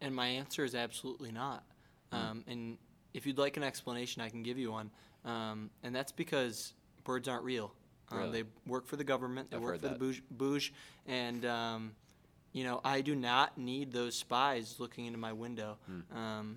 And 0.00 0.14
my 0.14 0.26
answer 0.26 0.64
is 0.64 0.74
absolutely 0.74 1.30
not. 1.30 1.64
Mm. 2.12 2.16
Um, 2.16 2.44
and 2.46 2.78
if 3.14 3.26
you'd 3.26 3.38
like 3.38 3.56
an 3.56 3.62
explanation, 3.62 4.22
I 4.22 4.28
can 4.28 4.42
give 4.42 4.58
you 4.58 4.72
one. 4.72 4.90
Um, 5.24 5.70
and 5.82 5.94
that's 5.94 6.12
because 6.12 6.72
birds 7.04 7.28
aren't 7.28 7.44
real. 7.44 7.72
Um, 8.10 8.18
really? 8.18 8.42
They 8.42 8.48
work 8.66 8.86
for 8.86 8.96
the 8.96 9.04
government. 9.04 9.50
They 9.50 9.56
I've 9.56 9.62
work 9.62 9.80
for 9.80 9.88
that. 9.88 9.98
the 9.98 10.22
bouge, 10.30 10.72
and 11.06 11.44
um, 11.44 11.92
you 12.52 12.64
know 12.64 12.80
I 12.84 13.00
do 13.00 13.14
not 13.14 13.58
need 13.58 13.92
those 13.92 14.16
spies 14.16 14.76
looking 14.78 15.06
into 15.06 15.18
my 15.18 15.32
window. 15.32 15.76
Mm. 15.90 16.56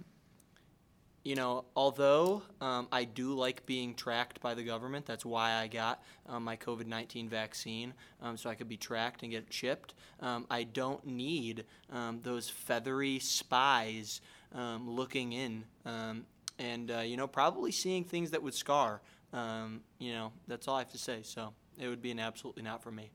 you 1.23 1.35
know, 1.35 1.65
although 1.75 2.41
um, 2.61 2.87
I 2.91 3.03
do 3.03 3.33
like 3.33 3.65
being 3.65 3.93
tracked 3.93 4.41
by 4.41 4.55
the 4.55 4.63
government, 4.63 5.05
that's 5.05 5.23
why 5.23 5.53
I 5.53 5.67
got 5.67 6.03
um, 6.27 6.43
my 6.43 6.55
COVID 6.55 6.87
19 6.87 7.29
vaccine, 7.29 7.93
um, 8.21 8.37
so 8.37 8.49
I 8.49 8.55
could 8.55 8.69
be 8.69 8.77
tracked 8.77 9.21
and 9.21 9.31
get 9.31 9.49
chipped. 9.49 9.93
Um, 10.19 10.47
I 10.49 10.63
don't 10.63 11.05
need 11.05 11.65
um, 11.91 12.21
those 12.23 12.49
feathery 12.49 13.19
spies 13.19 14.21
um, 14.53 14.89
looking 14.89 15.33
in 15.33 15.63
um, 15.85 16.25
and 16.59 16.91
uh, 16.91 16.99
you 16.99 17.17
know 17.17 17.27
probably 17.27 17.71
seeing 17.71 18.03
things 18.03 18.31
that 18.31 18.41
would 18.41 18.53
scar. 18.53 19.01
Um, 19.33 19.81
you 19.99 20.13
know 20.13 20.31
that's 20.47 20.67
all 20.67 20.75
I 20.75 20.79
have 20.79 20.91
to 20.91 20.97
say. 20.97 21.21
So 21.23 21.53
it 21.79 21.87
would 21.87 22.01
be 22.01 22.11
an 22.11 22.19
absolutely 22.19 22.63
not 22.63 22.83
for 22.83 22.91
me. 22.91 23.11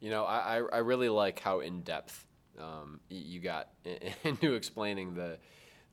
You 0.00 0.10
know 0.10 0.24
I 0.24 0.62
I 0.72 0.78
really 0.78 1.08
like 1.08 1.40
how 1.40 1.60
in 1.60 1.82
depth 1.82 2.26
um, 2.58 3.00
you 3.08 3.40
got 3.40 3.68
into 4.24 4.54
explaining 4.54 5.14
the 5.14 5.38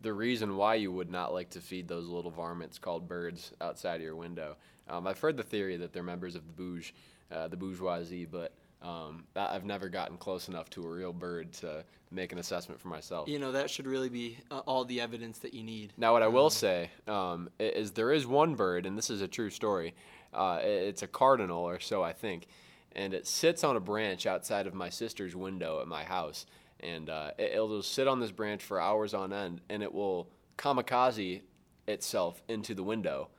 the 0.01 0.13
reason 0.13 0.55
why 0.55 0.75
you 0.75 0.91
would 0.91 1.09
not 1.09 1.33
like 1.33 1.49
to 1.51 1.61
feed 1.61 1.87
those 1.87 2.07
little 2.07 2.31
varmints 2.31 2.77
called 2.77 3.07
birds 3.07 3.51
outside 3.59 3.95
of 3.95 4.01
your 4.01 4.15
window. 4.15 4.55
Um, 4.87 5.07
I've 5.07 5.19
heard 5.19 5.37
the 5.37 5.43
theory 5.43 5.77
that 5.77 5.91
they're 5.91 6.03
members 6.03 6.35
of 6.35 6.43
the 6.55 6.83
uh, 7.31 7.47
the 7.47 7.57
bourgeoisie, 7.57 8.25
but 8.25 8.53
um, 8.81 9.25
I've 9.35 9.65
never 9.65 9.89
gotten 9.89 10.17
close 10.17 10.47
enough 10.47 10.69
to 10.71 10.83
a 10.83 10.89
real 10.89 11.13
bird 11.13 11.53
to 11.53 11.83
make 12.11 12.31
an 12.31 12.37
assessment 12.37 12.79
for 12.79 12.87
myself. 12.87 13.27
You 13.27 13.39
know, 13.39 13.51
that 13.51 13.69
should 13.69 13.87
really 13.87 14.09
be 14.09 14.37
uh, 14.51 14.59
all 14.59 14.85
the 14.85 15.01
evidence 15.01 15.39
that 15.39 15.53
you 15.53 15.63
need. 15.63 15.93
Now, 15.97 16.13
what 16.13 16.23
I 16.23 16.27
will 16.27 16.45
um, 16.45 16.49
say 16.51 16.89
um, 17.07 17.49
is 17.59 17.91
there 17.91 18.11
is 18.11 18.25
one 18.27 18.55
bird, 18.55 18.85
and 18.85 18.97
this 18.97 19.09
is 19.09 19.21
a 19.21 19.27
true 19.27 19.49
story, 19.49 19.93
Uh, 20.33 20.59
it's 20.61 21.01
a 21.03 21.07
cardinal 21.07 21.63
or 21.63 21.79
so, 21.79 22.03
I 22.03 22.13
think, 22.13 22.47
and 22.91 23.13
it 23.13 23.25
sits 23.27 23.63
on 23.63 23.75
a 23.75 23.79
branch 23.79 24.25
outside 24.25 24.67
of 24.67 24.73
my 24.73 24.89
sister's 24.89 25.35
window 25.35 25.81
at 25.81 25.87
my 25.87 26.03
house, 26.03 26.45
and 26.79 27.09
uh, 27.09 27.31
it, 27.37 27.53
it'll 27.53 27.77
just 27.77 27.93
sit 27.93 28.07
on 28.07 28.19
this 28.19 28.31
branch 28.31 28.63
for 28.63 28.79
hours 28.79 29.13
on 29.13 29.33
end, 29.33 29.61
and 29.69 29.81
it 29.81 29.93
will 29.93 30.29
kamikaze 30.57 31.41
itself 31.87 32.43
into 32.47 32.75
the 32.75 32.83
window 32.83 33.29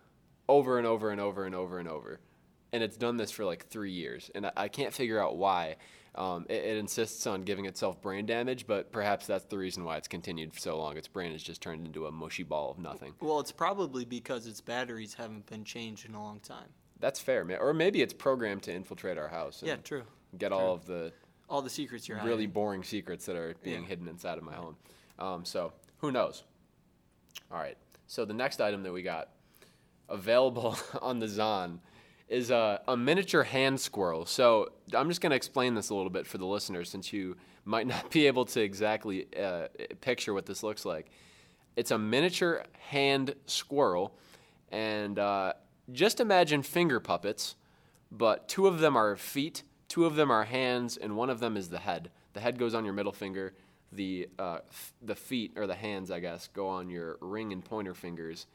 over 0.49 0.79
and 0.79 0.87
over 0.87 1.11
and 1.11 1.21
over 1.21 1.45
and 1.45 1.55
over 1.55 1.79
and 1.79 1.89
over. 1.89 2.21
And 2.73 2.83
it's 2.83 2.97
done 2.97 3.17
this 3.17 3.31
for 3.31 3.45
like 3.45 3.67
three 3.67 3.93
years, 3.93 4.31
and 4.35 4.47
I, 4.47 4.53
I 4.57 4.69
can't 4.69 4.93
figure 4.93 5.23
out 5.23 5.37
why. 5.37 5.77
Um, 6.15 6.45
it, 6.49 6.65
it 6.65 6.77
insists 6.77 7.27
on 7.27 7.43
giving 7.43 7.65
itself 7.67 8.01
brain 8.03 8.27
damage, 8.27 8.67
but 8.67 8.93
perhaps 8.93 9.27
that's 9.27 9.45
the 9.45 9.57
reason 9.57 9.85
why 9.85 9.97
it's 9.97 10.09
continued 10.09 10.53
for 10.53 10.59
so 10.59 10.77
long. 10.77 10.97
Its 10.97 11.09
brain 11.09 11.33
has 11.33 11.43
just 11.43 11.63
turned 11.63 11.87
into 11.87 12.07
a 12.07 12.11
mushy 12.13 12.43
ball 12.43 12.71
of 12.71 12.79
nothing. 12.79 13.15
Well, 13.21 13.41
it's 13.41 13.53
probably 13.53 14.05
because 14.05 14.47
its 14.47 14.61
batteries 14.61 15.15
haven't 15.15 15.47
been 15.47 15.65
changed 15.65 16.07
in 16.09 16.15
a 16.15 16.23
long 16.23 16.41
time. 16.41 16.69
That's 17.01 17.21
fair, 17.21 17.45
man. 17.45 17.59
Or 17.61 17.73
maybe 17.73 18.03
it's 18.03 18.13
programmed 18.13 18.65
to 18.65 18.73
infiltrate 18.75 19.17
our 19.17 19.29
house 19.29 19.61
and 19.63 19.69
Yeah, 19.69 19.77
true. 19.77 20.03
get 20.37 20.51
all 20.53 20.75
of 20.75 20.85
the 20.87 21.13
All 21.49 21.63
the 21.63 21.71
secrets 21.71 22.09
you're 22.09 22.19
really 22.19 22.31
hiding. 22.45 22.51
boring 22.51 22.83
secrets 22.85 23.25
that 23.27 23.37
are 23.37 23.55
being 23.63 23.83
Yeah. 23.83 23.89
hidden 23.89 24.09
inside 24.09 24.37
of 24.39 24.45
my 24.45 24.55
home. 24.55 24.77
Um, 25.19 25.45
so 25.45 25.73
who 25.99 26.11
knows? 26.11 26.43
All 27.53 27.59
right. 27.59 27.79
So 28.09 28.25
the 28.25 28.35
next 28.35 28.61
item 28.61 28.83
that 28.83 28.93
we 28.93 29.03
got 29.03 29.29
available 30.09 30.77
on 31.01 31.21
the 31.21 31.29
Zon 31.29 31.81
is 32.29 32.51
a, 32.51 32.81
a 32.87 32.97
miniature 32.97 33.43
hand 33.43 33.81
squirrel. 33.81 34.27
So 34.27 34.71
I'm 34.95 35.09
just 35.09 35.21
going 35.21 35.31
to 35.31 35.37
explain 35.37 35.75
this 35.75 35.91
a 35.91 35.95
little 35.95 36.11
bit 36.11 36.27
for 36.27 36.39
the 36.39 36.47
listeners 36.47 36.91
since 36.91 37.13
you 37.13 37.37
might 37.65 37.87
not 37.87 38.11
be 38.11 38.27
able 38.27 38.45
to 38.47 38.61
exactly 38.61 39.27
uh, 39.39 39.69
picture 40.01 40.35
what 40.35 40.47
this 40.47 40.63
looks 40.63 40.85
like. 40.85 41.11
It's 41.77 41.91
a 41.91 41.99
miniature 41.99 42.65
hand 42.89 43.35
squirrel, 43.47 44.15
and 44.73 45.19
uh, 45.19 45.53
just 45.93 46.19
imagine 46.21 46.63
finger 46.63 46.99
puppets, 46.99 47.55
but 48.11 48.49
two 48.49 48.67
of 48.67 48.81
them 48.81 48.97
are 48.97 49.17
feet, 49.17 49.63
two 49.87 50.05
of 50.05 50.17
them 50.17 50.31
are 50.31 50.45
hands, 50.45 50.97
and 50.97 51.17
one 51.17 51.31
of 51.31 51.41
them 51.41 51.57
is 51.57 51.69
the 51.69 51.79
head. 51.79 52.11
The 52.33 52.41
head 52.41 52.59
goes 52.59 52.75
on 52.75 52.85
your 52.85 52.95
middle 52.95 53.13
finger. 53.13 53.55
The 53.93 54.29
uh, 54.39 54.59
f- 54.69 54.93
the 55.01 55.15
feet 55.15 55.53
or 55.57 55.67
the 55.67 55.75
hands, 55.75 56.11
I 56.11 56.21
guess, 56.21 56.49
go 56.49 56.69
on 56.69 56.91
your 56.91 57.17
ring 57.21 57.53
and 57.53 57.65
pointer 57.65 57.95
fingers, 57.95 58.47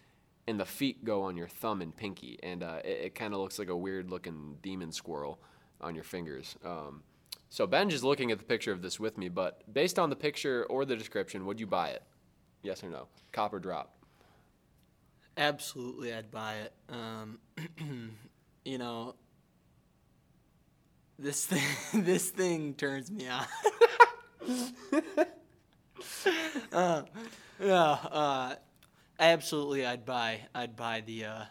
and 0.48 0.60
the 0.60 0.66
feet 0.66 1.04
go 1.04 1.24
on 1.24 1.38
your 1.38 1.48
thumb 1.48 1.82
and 1.82 1.96
pinky. 1.96 2.40
And 2.44 2.64
uh, 2.64 2.80
it, 2.84 3.00
it 3.06 3.16
kind 3.16 3.34
of 3.34 3.40
looks 3.40 3.60
like 3.60 3.70
a 3.70 3.78
weird 3.78 4.10
looking 4.10 4.58
demon 4.62 4.92
squirrel 4.92 5.40
on 5.82 5.96
your 5.96 6.04
fingers. 6.04 6.56
Um, 6.64 7.04
so 7.50 7.68
Benj 7.68 7.94
is 7.94 8.04
looking 8.04 8.32
at 8.32 8.40
the 8.40 8.46
picture 8.46 8.72
of 8.72 8.82
this 8.82 9.00
with 9.00 9.18
me, 9.18 9.30
but 9.30 9.62
based 9.72 10.00
on 10.00 10.10
the 10.10 10.16
picture 10.16 10.66
or 10.66 10.86
the 10.86 10.96
description, 10.96 11.46
would 11.46 11.60
you 11.60 11.68
buy 11.68 11.90
it? 11.90 12.04
Yes 12.64 12.84
or 12.84 12.90
no? 12.90 13.08
Copper 13.32 13.60
drop? 13.60 13.96
Absolutely, 15.38 16.14
I'd 16.14 16.32
buy 16.32 16.56
it. 16.56 16.74
Um, 16.90 17.40
you 18.66 18.78
know, 18.78 19.16
this 21.20 21.46
thing, 21.50 22.04
this 22.04 22.30
thing 22.30 22.74
turns 22.74 23.12
me 23.12 23.28
on. 23.28 23.46
uh, 26.74 27.04
uh, 27.62 28.56
absolutely, 29.20 29.86
I'd 29.86 30.06
buy. 30.06 30.42
I'd 30.54 30.76
buy 30.76 31.02
the. 31.02 31.26
Uh, 31.26 31.44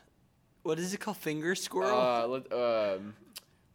what 0.63 0.79
is 0.79 0.95
it 0.95 0.99
called? 0.99 1.17
Finger 1.17 1.55
squirrel. 1.55 1.99
Uh, 1.99 2.27
let, 2.27 2.53
um, 2.53 3.15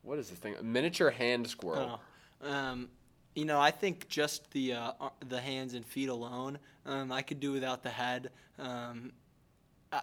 what 0.04 0.20
is 0.20 0.30
the 0.30 0.36
thing? 0.36 0.56
A 0.60 0.64
miniature 0.64 1.10
hand 1.10 1.48
squirrel. 1.48 2.00
Oh. 2.42 2.50
Um, 2.50 2.90
you 3.36 3.46
know, 3.46 3.60
I 3.60 3.72
think 3.72 4.08
just 4.08 4.50
the 4.52 4.74
uh, 4.74 4.92
the 5.28 5.40
hands 5.40 5.74
and 5.74 5.86
feet 5.86 6.10
alone, 6.10 6.58
um, 6.86 7.12
I 7.12 7.22
could 7.22 7.40
do 7.40 7.52
without 7.52 7.84
the 7.84 7.90
head. 7.90 8.32
Um, 8.58 9.12
I, 9.92 10.02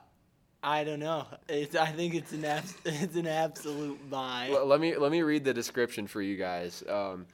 I 0.62 0.84
don't 0.84 1.00
know. 1.00 1.26
It's, 1.48 1.74
I 1.74 1.86
think 1.86 2.14
it's 2.14 2.32
an 2.32 2.44
abs- 2.44 2.76
it's 2.84 3.16
an 3.16 3.26
absolute 3.26 4.08
buy. 4.08 4.56
Let 4.64 4.80
me 4.80 4.96
let 4.96 5.10
me 5.10 5.22
read 5.22 5.44
the 5.44 5.54
description 5.54 6.06
for 6.06 6.22
you 6.22 6.36
guys. 6.36 6.84
Um, 6.88 7.26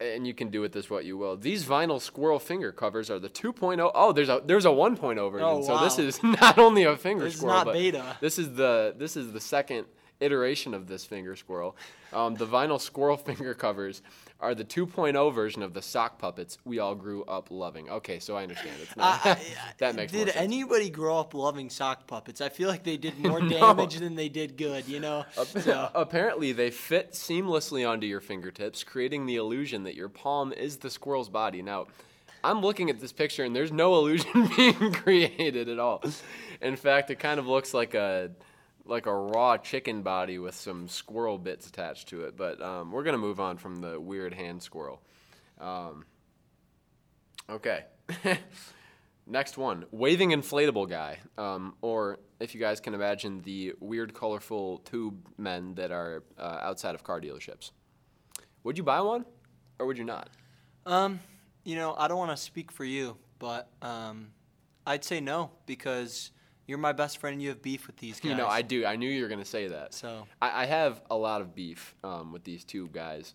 and 0.00 0.26
you 0.26 0.34
can 0.34 0.48
do 0.50 0.60
with 0.60 0.72
this 0.72 0.88
what 0.88 1.04
you 1.04 1.16
will. 1.18 1.36
These 1.36 1.64
vinyl 1.64 2.00
squirrel 2.00 2.38
finger 2.38 2.72
covers 2.72 3.10
are 3.10 3.18
the 3.18 3.28
2.0. 3.28 3.90
Oh, 3.94 4.12
there's 4.12 4.28
a 4.28 4.42
there's 4.44 4.64
a 4.64 4.68
1.0 4.70 4.98
version. 5.32 5.46
Oh, 5.46 5.58
wow. 5.58 5.62
So 5.62 5.84
this 5.84 5.98
is 5.98 6.22
not 6.40 6.58
only 6.58 6.84
a 6.84 6.96
finger 6.96 7.24
This 7.24 7.34
is 7.34 7.40
squirrel, 7.40 7.56
not 7.56 7.66
but 7.66 7.74
beta. 7.74 8.16
this 8.20 8.38
is 8.38 8.54
the 8.54 8.94
this 8.96 9.16
is 9.16 9.32
the 9.32 9.40
second 9.40 9.86
iteration 10.20 10.74
of 10.74 10.86
this 10.86 11.04
finger 11.04 11.36
squirrel. 11.36 11.76
Um, 12.12 12.34
the 12.34 12.46
vinyl 12.46 12.80
squirrel 12.80 13.16
finger 13.28 13.54
covers 13.54 14.02
are 14.40 14.54
the 14.54 14.64
2.0 14.64 15.34
version 15.34 15.62
of 15.62 15.72
the 15.72 15.80
sock 15.82 16.18
puppets 16.18 16.58
we 16.64 16.78
all 16.78 16.94
grew 16.94 17.24
up 17.24 17.50
loving. 17.50 17.88
Okay, 17.88 18.18
so 18.18 18.36
I 18.36 18.42
understand. 18.42 18.76
It's 18.82 18.96
not, 18.96 19.24
I- 19.26 19.40
that 19.78 19.94
makes 19.94 20.12
did 20.12 20.28
anybody 20.30 20.90
grow 20.90 21.18
up 21.18 21.32
loving 21.34 21.70
sock 21.70 22.06
puppets? 22.06 22.40
I 22.40 22.48
feel 22.48 22.68
like 22.68 22.82
they 22.84 22.96
did 22.96 23.18
more 23.24 23.40
No. 23.40 23.48
damage 23.48 23.96
than 23.96 24.14
they 24.14 24.28
did 24.28 24.56
good. 24.56 24.86
You 24.88 25.00
know. 25.00 25.24
So, 25.44 25.90
Apparently, 25.94 26.52
they 26.52 26.70
fit 26.70 27.12
seamlessly 27.12 27.88
onto 27.88 28.06
your 28.06 28.20
fingertips, 28.20 28.84
creating 28.84 29.26
the 29.26 29.36
illusion 29.36 29.84
that 29.84 29.94
your 29.94 30.08
palm 30.08 30.52
is 30.52 30.76
the 30.78 30.90
squirrel's 30.90 31.28
body. 31.28 31.62
Now, 31.62 31.86
I'm 32.44 32.60
looking 32.60 32.90
at 32.90 33.00
this 33.00 33.12
picture, 33.12 33.42
and 33.44 33.56
there's 33.56 33.72
no 33.72 33.94
illusion 33.96 34.48
being 34.56 34.92
created 34.92 35.68
at 35.68 35.78
all. 35.78 36.02
In 36.60 36.76
fact, 36.76 37.10
it 37.10 37.18
kind 37.18 37.40
of 37.40 37.46
looks 37.46 37.74
like 37.74 37.94
a 37.94 38.30
like 38.86 39.06
a 39.06 39.14
raw 39.14 39.56
chicken 39.56 40.02
body 40.02 40.38
with 40.38 40.54
some 40.54 40.88
squirrel 40.88 41.38
bits 41.38 41.66
attached 41.66 42.08
to 42.08 42.24
it. 42.24 42.36
But 42.36 42.60
um, 42.62 42.92
we're 42.92 43.04
gonna 43.04 43.18
move 43.18 43.40
on 43.40 43.58
from 43.58 43.76
the 43.76 44.00
weird 44.00 44.32
hand 44.32 44.62
squirrel. 44.62 45.02
Um, 45.60 46.04
okay. 47.48 47.84
Next 49.28 49.58
one, 49.58 49.86
waving 49.90 50.30
inflatable 50.30 50.88
guy, 50.88 51.18
um, 51.36 51.74
or 51.82 52.20
if 52.38 52.54
you 52.54 52.60
guys 52.60 52.78
can 52.78 52.94
imagine 52.94 53.40
the 53.40 53.74
weird, 53.80 54.14
colorful 54.14 54.78
tube 54.78 55.26
men 55.36 55.74
that 55.74 55.90
are 55.90 56.22
uh, 56.38 56.58
outside 56.62 56.94
of 56.94 57.02
car 57.02 57.20
dealerships. 57.20 57.72
Would 58.62 58.78
you 58.78 58.84
buy 58.84 59.00
one, 59.00 59.24
or 59.80 59.86
would 59.86 59.98
you 59.98 60.04
not? 60.04 60.30
um, 60.86 61.18
you 61.64 61.74
know, 61.74 61.96
I 61.98 62.06
don't 62.06 62.18
want 62.18 62.30
to 62.30 62.36
speak 62.36 62.70
for 62.70 62.84
you, 62.84 63.16
but 63.40 63.68
um, 63.82 64.28
I'd 64.86 65.04
say 65.04 65.20
no 65.20 65.50
because 65.66 66.30
you're 66.66 66.78
my 66.78 66.92
best 66.92 67.18
friend 67.18 67.34
and 67.34 67.42
you 67.42 67.50
have 67.50 67.62
beef 67.62 67.86
with 67.86 67.96
these 67.96 68.20
guys. 68.20 68.30
You 68.30 68.36
know, 68.36 68.46
I 68.46 68.62
do. 68.62 68.84
I 68.84 68.96
knew 68.96 69.08
you 69.08 69.22
were 69.22 69.28
gonna 69.28 69.44
say 69.44 69.68
that. 69.68 69.94
So 69.94 70.26
I, 70.40 70.62
I 70.62 70.66
have 70.66 71.00
a 71.10 71.16
lot 71.16 71.40
of 71.40 71.54
beef 71.54 71.94
um, 72.02 72.32
with 72.32 72.44
these 72.44 72.64
two 72.64 72.88
guys. 72.92 73.34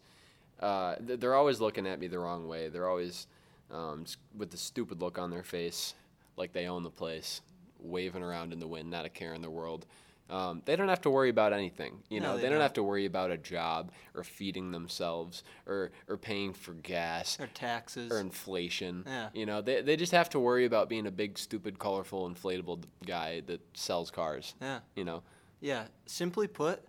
Uh, 0.59 0.95
they're 0.99 1.33
always 1.35 1.59
looking 1.59 1.87
at 1.87 1.99
me 1.99 2.07
the 2.07 2.19
wrong 2.19 2.47
way. 2.47 2.69
They're 2.69 2.87
always 2.87 3.27
um, 3.71 4.05
with 4.37 4.51
the 4.51 4.57
stupid 4.57 5.01
look 5.01 5.17
on 5.17 5.31
their 5.31 5.43
face, 5.43 5.95
like 6.37 6.53
they 6.53 6.67
own 6.67 6.83
the 6.83 6.89
place, 6.89 7.41
waving 7.79 8.21
around 8.21 8.53
in 8.53 8.59
the 8.59 8.67
wind, 8.67 8.89
not 8.89 9.05
a 9.05 9.09
care 9.09 9.33
in 9.33 9.41
the 9.41 9.49
world. 9.49 9.85
Um, 10.31 10.61
they 10.65 10.75
don't 10.77 10.87
have 10.87 11.01
to 11.01 11.09
worry 11.09 11.29
about 11.29 11.51
anything. 11.53 12.01
You 12.09 12.21
No, 12.21 12.27
know, 12.27 12.35
they 12.37 12.43
they, 12.43 12.47
don't 12.47 12.53
don't. 12.55 12.61
have 12.61 12.73
to 12.73 12.83
worry 12.83 13.05
about 13.05 13.31
a 13.31 13.37
job 13.37 13.91
or 14.15 14.23
feeding 14.23 14.71
themselves 14.71 15.43
or 15.67 15.91
or 16.07 16.17
paying 16.17 16.53
for 16.53 16.73
gas 16.73 17.37
or 17.39 17.47
taxes. 17.47 18.11
or 18.11 18.19
inflation. 18.19 19.03
Yeah. 19.05 19.29
You 19.33 19.45
know, 19.45 19.61
they 19.61 19.81
they 19.81 19.95
just 19.97 20.13
have 20.13 20.29
to 20.29 20.39
worry 20.39 20.65
about 20.65 20.89
being 20.89 21.05
a 21.07 21.11
big, 21.11 21.37
stupid, 21.37 21.77
colorful, 21.79 22.29
inflatable 22.29 22.83
guy 23.05 23.41
that 23.47 23.61
sells 23.73 24.09
cars. 24.09 24.55
yeah, 24.61 24.79
You 24.95 25.03
know, 25.03 25.21
yeah. 25.59 25.85
Simply 26.05 26.47
put, 26.47 26.81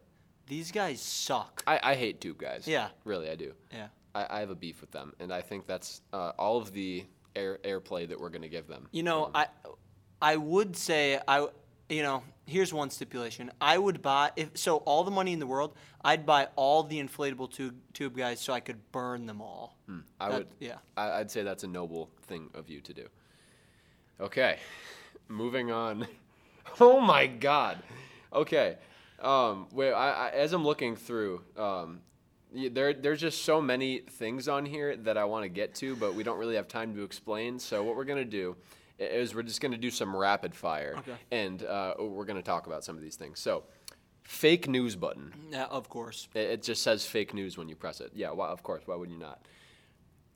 these 0.46 0.70
guys 0.72 1.00
suck. 1.00 1.62
I, 1.66 1.81
I 1.83 1.94
hate 1.96 2.20
tube 2.20 2.38
guys. 2.38 2.66
Yeah. 2.68 2.88
Really, 3.05 3.28
I 3.28 3.35
do. 3.37 3.55
Yeah. 3.72 3.88
I, 4.14 4.26
I 4.37 4.40
have 4.40 4.50
a 4.50 4.55
beef 4.55 4.81
with 4.81 4.90
them, 4.92 5.14
and 5.20 5.33
I 5.33 5.40
think 5.40 5.66
that's 5.66 6.00
uh, 6.12 6.33
all 6.38 6.59
of 6.59 6.72
the 6.72 7.05
air 7.35 7.59
airplay 7.64 8.07
that 8.09 8.20
we're 8.20 8.28
going 8.28 8.42
to 8.42 8.48
give 8.48 8.68
them. 8.68 8.87
You 8.92 9.02
know, 9.02 9.24
Um, 9.26 9.31
I 9.35 9.46
I 10.20 10.37
would 10.37 10.76
say 10.76 11.18
I 11.26 11.48
you 11.92 12.02
know, 12.02 12.22
here's 12.46 12.72
one 12.72 12.90
stipulation. 12.90 13.50
I 13.61 13.78
would 13.78 14.02
buy 14.02 14.31
if 14.37 14.57
so 14.57 14.76
all 14.78 15.05
the 15.05 15.11
money 15.11 15.33
in 15.33 15.38
the 15.38 15.46
world, 15.46 15.74
I'd 16.05 16.24
buy 16.26 16.48
all 16.57 16.83
the 16.83 16.98
inflatable 17.00 17.50
tube 17.52 17.76
tube 17.92 18.16
guys 18.16 18.40
so 18.40 18.52
I 18.52 18.61
could 18.61 18.78
burn 18.92 19.26
them 19.26 19.40
all. 19.40 19.76
hmm, 19.87 20.00
I 20.20 20.28
That- 20.28 20.38
would. 20.38 20.46
yeah. 20.61 20.76
I, 20.96 21.11
I'd 21.20 21.31
say 21.31 21.42
that's 21.42 21.64
a 21.64 21.68
noble 21.68 22.09
thing 22.26 22.50
of 22.55 22.68
you 22.68 22.81
to 22.81 22.94
do. 22.94 23.07
Okay, 24.20 24.59
moving 25.28 25.70
on. 25.70 26.07
oh 26.81 27.00
my 27.00 27.26
God. 27.26 27.78
Okay. 28.33 28.76
Um, 29.20 29.68
wait, 29.72 29.92
I, 29.92 30.11
I, 30.11 30.31
as 30.31 30.52
I'm 30.52 30.64
looking 30.64 30.96
through, 30.96 31.42
um, 31.57 32.00
there 32.52 32.92
there's 32.92 33.20
just 33.20 33.44
so 33.44 33.61
many 33.61 33.98
things 33.98 34.48
on 34.48 34.66
here 34.66 34.96
that 34.96 35.16
I 35.16 35.24
want 35.24 35.44
to 35.44 35.48
get 35.48 35.74
to, 35.76 35.94
but 35.96 36.14
we 36.14 36.22
don't 36.24 36.38
really 36.38 36.57
have 36.57 36.66
time 36.68 36.94
to 36.96 37.02
explain. 37.05 37.59
So 37.59 37.83
what 37.85 37.94
we're 37.96 38.05
gonna 38.05 38.24
do 38.24 38.57
is 39.10 39.34
we're 39.34 39.42
just 39.42 39.60
gonna 39.60 39.76
do 39.78 39.90
some 39.90 40.14
rapid 40.14 40.54
fire, 40.54 40.94
Okay. 40.98 41.14
and 41.30 41.62
uh, 41.62 41.94
we're 41.98 42.24
gonna 42.24 42.42
talk 42.42 42.66
about 42.66 42.84
some 42.84 42.96
of 42.96 43.02
these 43.02 43.16
things. 43.16 43.40
So, 43.40 43.64
fake 44.22 44.68
news 44.68 44.94
button. 44.96 45.32
Yeah, 45.50 45.64
of 45.70 45.88
course. 45.88 46.28
It, 46.34 46.40
it 46.50 46.62
just 46.62 46.82
says 46.82 47.04
fake 47.06 47.34
news 47.34 47.58
when 47.58 47.68
you 47.68 47.74
press 47.76 48.00
it. 48.00 48.12
Yeah, 48.14 48.30
why, 48.30 48.48
of 48.48 48.62
course. 48.62 48.82
Why 48.86 48.96
would 48.96 49.10
you 49.10 49.18
not? 49.18 49.40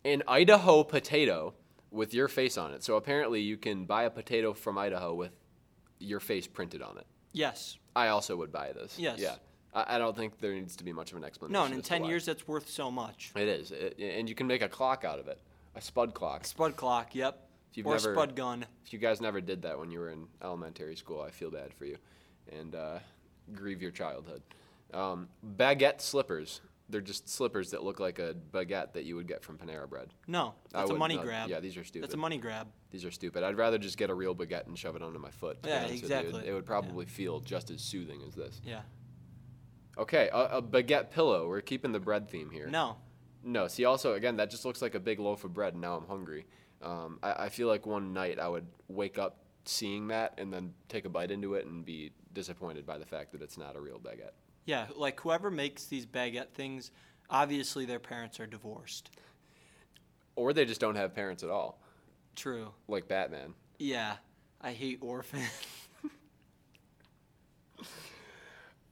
An 0.04 0.22
Idaho 0.28 0.84
potato 0.84 1.54
with 1.90 2.14
your 2.14 2.28
face 2.28 2.56
on 2.58 2.72
it. 2.72 2.82
So 2.82 2.96
apparently, 2.96 3.40
you 3.40 3.56
can 3.56 3.84
buy 3.84 4.04
a 4.04 4.10
potato 4.10 4.52
from 4.52 4.78
Idaho 4.78 5.14
with 5.14 5.32
your 5.98 6.20
face 6.20 6.46
printed 6.46 6.82
on 6.82 6.98
it. 6.98 7.06
Yes. 7.32 7.78
I 7.94 8.08
also 8.08 8.36
would 8.36 8.52
buy 8.52 8.72
this. 8.72 8.98
Yes. 8.98 9.18
Yeah. 9.18 9.36
I, 9.74 9.96
I 9.96 9.98
don't 9.98 10.16
think 10.16 10.38
there 10.40 10.52
needs 10.52 10.76
to 10.76 10.84
be 10.84 10.92
much 10.92 11.10
of 11.12 11.16
an 11.18 11.24
explanation. 11.24 11.52
No, 11.54 11.64
and 11.64 11.74
in 11.74 11.82
10 11.82 12.04
years 12.04 12.24
that's 12.26 12.46
worth 12.46 12.68
so 12.68 12.90
much. 12.90 13.32
It 13.36 13.48
is. 13.48 13.72
It, 13.72 13.98
and 13.98 14.28
you 14.28 14.34
can 14.34 14.46
make 14.46 14.62
a 14.62 14.68
clock 14.68 15.04
out 15.04 15.18
of 15.18 15.28
it, 15.28 15.40
a 15.74 15.80
spud 15.80 16.14
clock. 16.14 16.44
Spud 16.46 16.76
clock, 16.76 17.14
yep. 17.14 17.45
If 17.70 17.76
you've 17.76 17.86
or 17.86 17.94
never- 17.96 18.14
spud 18.14 18.36
gun. 18.36 18.66
If 18.84 18.92
you 18.92 18.98
guys 18.98 19.20
never 19.20 19.40
did 19.40 19.62
that 19.62 19.78
when 19.78 19.90
you 19.90 19.98
were 19.98 20.10
in 20.10 20.26
elementary 20.42 20.96
school, 20.96 21.20
I 21.20 21.30
feel 21.30 21.50
bad 21.50 21.72
for 21.74 21.84
you. 21.84 21.96
And 22.52 22.74
uh, 22.74 22.98
grieve 23.52 23.82
your 23.82 23.90
childhood. 23.90 24.42
Um, 24.94 25.28
baguette 25.56 26.00
slippers. 26.00 26.60
They're 26.88 27.00
just 27.00 27.28
slippers 27.28 27.72
that 27.72 27.82
look 27.82 27.98
like 27.98 28.20
a 28.20 28.36
baguette 28.52 28.92
that 28.92 29.04
you 29.04 29.16
would 29.16 29.26
get 29.26 29.42
from 29.42 29.58
Panera 29.58 29.88
Bread. 29.88 30.14
No, 30.28 30.54
that's 30.70 30.88
a 30.88 30.94
money 30.94 31.16
not- 31.16 31.24
grab. 31.24 31.48
Yeah, 31.50 31.58
these 31.58 31.76
are 31.76 31.82
stupid. 31.82 32.04
That's 32.04 32.14
a 32.14 32.18
money 32.18 32.38
grab. 32.38 32.68
These 32.92 33.04
are 33.04 33.10
stupid. 33.10 33.42
I'd 33.42 33.56
rather 33.56 33.76
just 33.76 33.98
get 33.98 34.08
a 34.08 34.14
real 34.14 34.36
baguette 34.36 34.68
and 34.68 34.78
shove 34.78 34.94
it 34.94 35.02
onto 35.02 35.18
my 35.18 35.30
foot. 35.32 35.58
Yeah, 35.64 35.78
honest 35.78 36.02
with 36.02 36.10
you. 36.10 36.16
exactly. 36.16 36.48
It 36.48 36.52
would 36.52 36.64
probably 36.64 37.06
feel 37.06 37.40
just 37.40 37.70
as 37.72 37.82
soothing 37.82 38.22
as 38.26 38.36
this. 38.36 38.60
Yeah. 38.64 38.82
Okay, 39.98 40.28
a, 40.32 40.58
a 40.58 40.62
baguette 40.62 41.10
pillow. 41.10 41.48
We're 41.48 41.60
keeping 41.60 41.90
the 41.92 41.98
bread 42.00 42.28
theme 42.30 42.50
here. 42.50 42.68
No. 42.68 42.96
No, 43.42 43.66
see, 43.68 43.84
also, 43.84 44.14
again, 44.14 44.36
that 44.36 44.50
just 44.50 44.64
looks 44.64 44.82
like 44.82 44.94
a 44.94 45.00
big 45.00 45.18
loaf 45.20 45.44
of 45.44 45.54
bread, 45.54 45.72
and 45.72 45.80
now 45.80 45.96
I'm 45.96 46.06
hungry. 46.06 46.46
Um, 46.82 47.18
I, 47.22 47.44
I 47.44 47.48
feel 47.48 47.68
like 47.68 47.86
one 47.86 48.12
night 48.12 48.38
I 48.38 48.48
would 48.48 48.66
wake 48.88 49.18
up 49.18 49.38
seeing 49.64 50.08
that 50.08 50.34
and 50.38 50.52
then 50.52 50.72
take 50.88 51.04
a 51.04 51.08
bite 51.08 51.30
into 51.30 51.54
it 51.54 51.66
and 51.66 51.84
be 51.84 52.12
disappointed 52.32 52.86
by 52.86 52.98
the 52.98 53.06
fact 53.06 53.32
that 53.32 53.42
it's 53.42 53.58
not 53.58 53.76
a 53.76 53.80
real 53.80 53.98
baguette. 53.98 54.32
Yeah, 54.64 54.86
like 54.96 55.20
whoever 55.20 55.50
makes 55.50 55.86
these 55.86 56.06
baguette 56.06 56.50
things, 56.54 56.90
obviously 57.30 57.84
their 57.84 57.98
parents 57.98 58.38
are 58.40 58.46
divorced. 58.46 59.10
Or 60.34 60.52
they 60.52 60.64
just 60.64 60.80
don't 60.80 60.96
have 60.96 61.14
parents 61.14 61.42
at 61.42 61.50
all, 61.50 61.80
True. 62.34 62.72
like 62.88 63.08
Batman. 63.08 63.54
Yeah. 63.78 64.16
I 64.60 64.72
hate 64.72 64.98
orphans. 65.00 65.48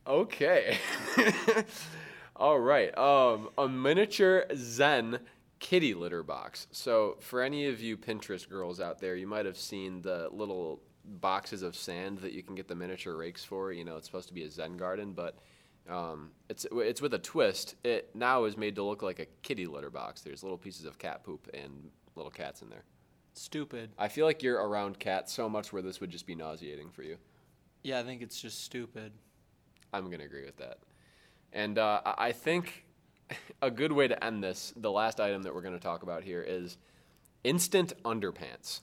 Okay. 0.07 0.77
All 2.37 2.59
right. 2.59 2.97
Um, 2.99 3.49
a 3.57 3.69
miniature 3.69 4.45
Zen 4.55 5.19
kitty 5.59 5.95
litter 5.95 6.23
box. 6.23 6.67
So, 6.73 7.17
for 7.21 7.43
any 7.43 7.67
of 7.67 7.81
you 7.81 7.97
Pinterest 7.97 8.49
girls 8.49 8.81
out 8.81 9.01
there, 9.01 9.17
you 9.17 9.27
might 9.27 9.47
have 9.47 9.57
seen 9.57 10.03
the 10.03 10.29
little 10.31 10.81
boxes 11.05 11.63
of 11.63 11.77
sand 11.77 12.19
that 12.19 12.33
you 12.33 12.43
can 12.43 12.55
get 12.55 12.69
the 12.69 12.75
miniature 12.75 13.17
rakes 13.17 13.45
for. 13.45 13.73
You 13.73 13.85
know, 13.85 13.97
it's 13.97 14.07
supposed 14.07 14.29
to 14.29 14.35
be 14.35 14.45
a 14.45 14.51
Zen 14.51 14.77
garden, 14.77 15.13
but 15.13 15.39
um, 15.89 16.31
it's 16.49 16.67
it's 16.73 17.03
with 17.03 17.15
a 17.15 17.19
twist. 17.19 17.77
It 17.85 18.11
now 18.15 18.45
is 18.45 18.57
made 18.57 18.77
to 18.77 18.83
look 18.83 19.03
like 19.03 19.19
a 19.19 19.27
kitty 19.43 19.67
litter 19.67 19.91
box. 19.91 20.23
There's 20.23 20.43
little 20.43 20.59
pieces 20.59 20.87
of 20.87 20.99
cat 20.99 21.25
poop 21.25 21.49
and 21.55 21.91
little 22.17 22.31
cats 22.31 22.63
in 22.63 22.71
there. 22.71 22.85
Stupid. 23.35 23.91
I 23.99 24.09
feel 24.09 24.27
like 24.27 24.43
you're 24.43 24.63
around 24.63 24.99
cats 24.99 25.33
so 25.33 25.49
much 25.49 25.73
where 25.73 25.83
this 25.83 26.01
would 26.01 26.11
just 26.11 26.27
be 26.27 26.35
nauseating 26.35 26.91
for 26.91 27.03
you. 27.03 27.17
Yeah, 27.83 27.99
I 27.99 28.05
think 28.05 28.23
it's 28.23 28.41
just 28.41 28.63
stupid. 28.63 29.13
I'm 29.93 30.07
going 30.07 30.21
to 30.21 30.25
agree 30.25 30.45
with 30.45 30.57
that. 30.59 30.79
And 31.53 31.79
uh, 31.79 32.01
I 32.05 32.33
think 32.33 32.84
a 33.63 33.71
good 33.71 33.93
way 33.93 34.09
to 34.09 34.25
end 34.25 34.43
this, 34.43 34.73
the 34.77 34.91
last 34.91 35.21
item 35.21 35.43
that 35.43 35.55
we're 35.55 35.63
going 35.63 35.75
to 35.75 35.81
talk 35.81 36.03
about 36.03 36.23
here 36.23 36.43
is 36.43 36.77
instant 37.43 37.93
underpants. 38.05 38.81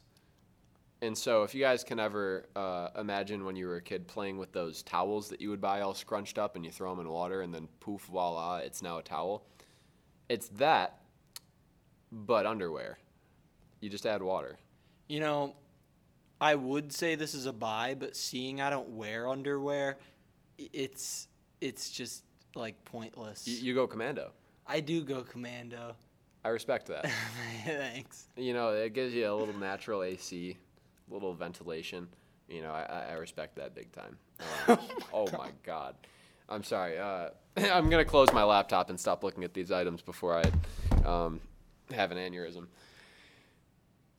And 1.03 1.17
so, 1.17 1.41
if 1.43 1.55
you 1.55 1.61
guys 1.61 1.83
can 1.83 1.99
ever 1.99 2.45
uh, 2.55 2.89
imagine 2.99 3.43
when 3.43 3.55
you 3.55 3.65
were 3.65 3.77
a 3.77 3.81
kid 3.81 4.07
playing 4.07 4.37
with 4.37 4.51
those 4.51 4.83
towels 4.83 5.29
that 5.29 5.41
you 5.41 5.49
would 5.49 5.61
buy 5.61 5.81
all 5.81 5.95
scrunched 5.95 6.37
up 6.37 6.55
and 6.55 6.63
you 6.63 6.69
throw 6.69 6.91
them 6.91 6.99
in 6.99 7.11
water 7.11 7.41
and 7.41 7.51
then 7.51 7.67
poof, 7.79 8.01
voila, 8.03 8.57
it's 8.57 8.83
now 8.83 8.99
a 8.99 9.01
towel. 9.01 9.43
It's 10.29 10.47
that, 10.49 11.01
but 12.11 12.45
underwear. 12.45 12.99
You 13.79 13.89
just 13.89 14.05
add 14.05 14.21
water. 14.21 14.59
You 15.07 15.21
know, 15.21 15.55
I 16.39 16.53
would 16.53 16.93
say 16.93 17.15
this 17.15 17.33
is 17.33 17.47
a 17.47 17.53
buy, 17.53 17.95
but 17.97 18.15
seeing 18.15 18.61
I 18.61 18.69
don't 18.69 18.89
wear 18.89 19.27
underwear, 19.27 19.97
it's 20.57 21.27
it's 21.61 21.89
just 21.89 22.23
like 22.55 22.83
pointless. 22.85 23.47
You, 23.47 23.57
you 23.57 23.73
go 23.73 23.87
commando. 23.87 24.31
I 24.67 24.79
do 24.79 25.03
go 25.03 25.21
commando. 25.21 25.95
I 26.43 26.49
respect 26.49 26.87
that. 26.87 27.09
Thanks. 27.65 28.27
you 28.35 28.53
know, 28.53 28.69
it 28.69 28.93
gives 28.93 29.13
you 29.13 29.31
a 29.31 29.35
little 29.35 29.57
natural 29.57 30.03
AC, 30.03 30.57
a 31.09 31.13
little 31.13 31.33
ventilation. 31.33 32.07
You 32.49 32.61
know, 32.63 32.71
I, 32.71 33.11
I- 33.11 33.13
respect 33.13 33.55
that 33.57 33.75
big 33.75 33.91
time. 33.91 34.17
Um, 34.67 34.79
oh 35.13 35.27
my 35.37 35.49
God. 35.63 35.95
I'm 36.49 36.63
sorry. 36.63 36.97
Uh, 36.99 37.29
I'm 37.57 37.89
going 37.89 38.03
to 38.03 38.09
close 38.09 38.33
my 38.33 38.43
laptop 38.43 38.89
and 38.89 38.99
stop 38.99 39.23
looking 39.23 39.43
at 39.43 39.53
these 39.53 39.71
items 39.71 40.01
before 40.01 40.41
I 40.41 41.05
um, 41.07 41.39
have 41.93 42.11
an 42.11 42.17
aneurysm. 42.17 42.67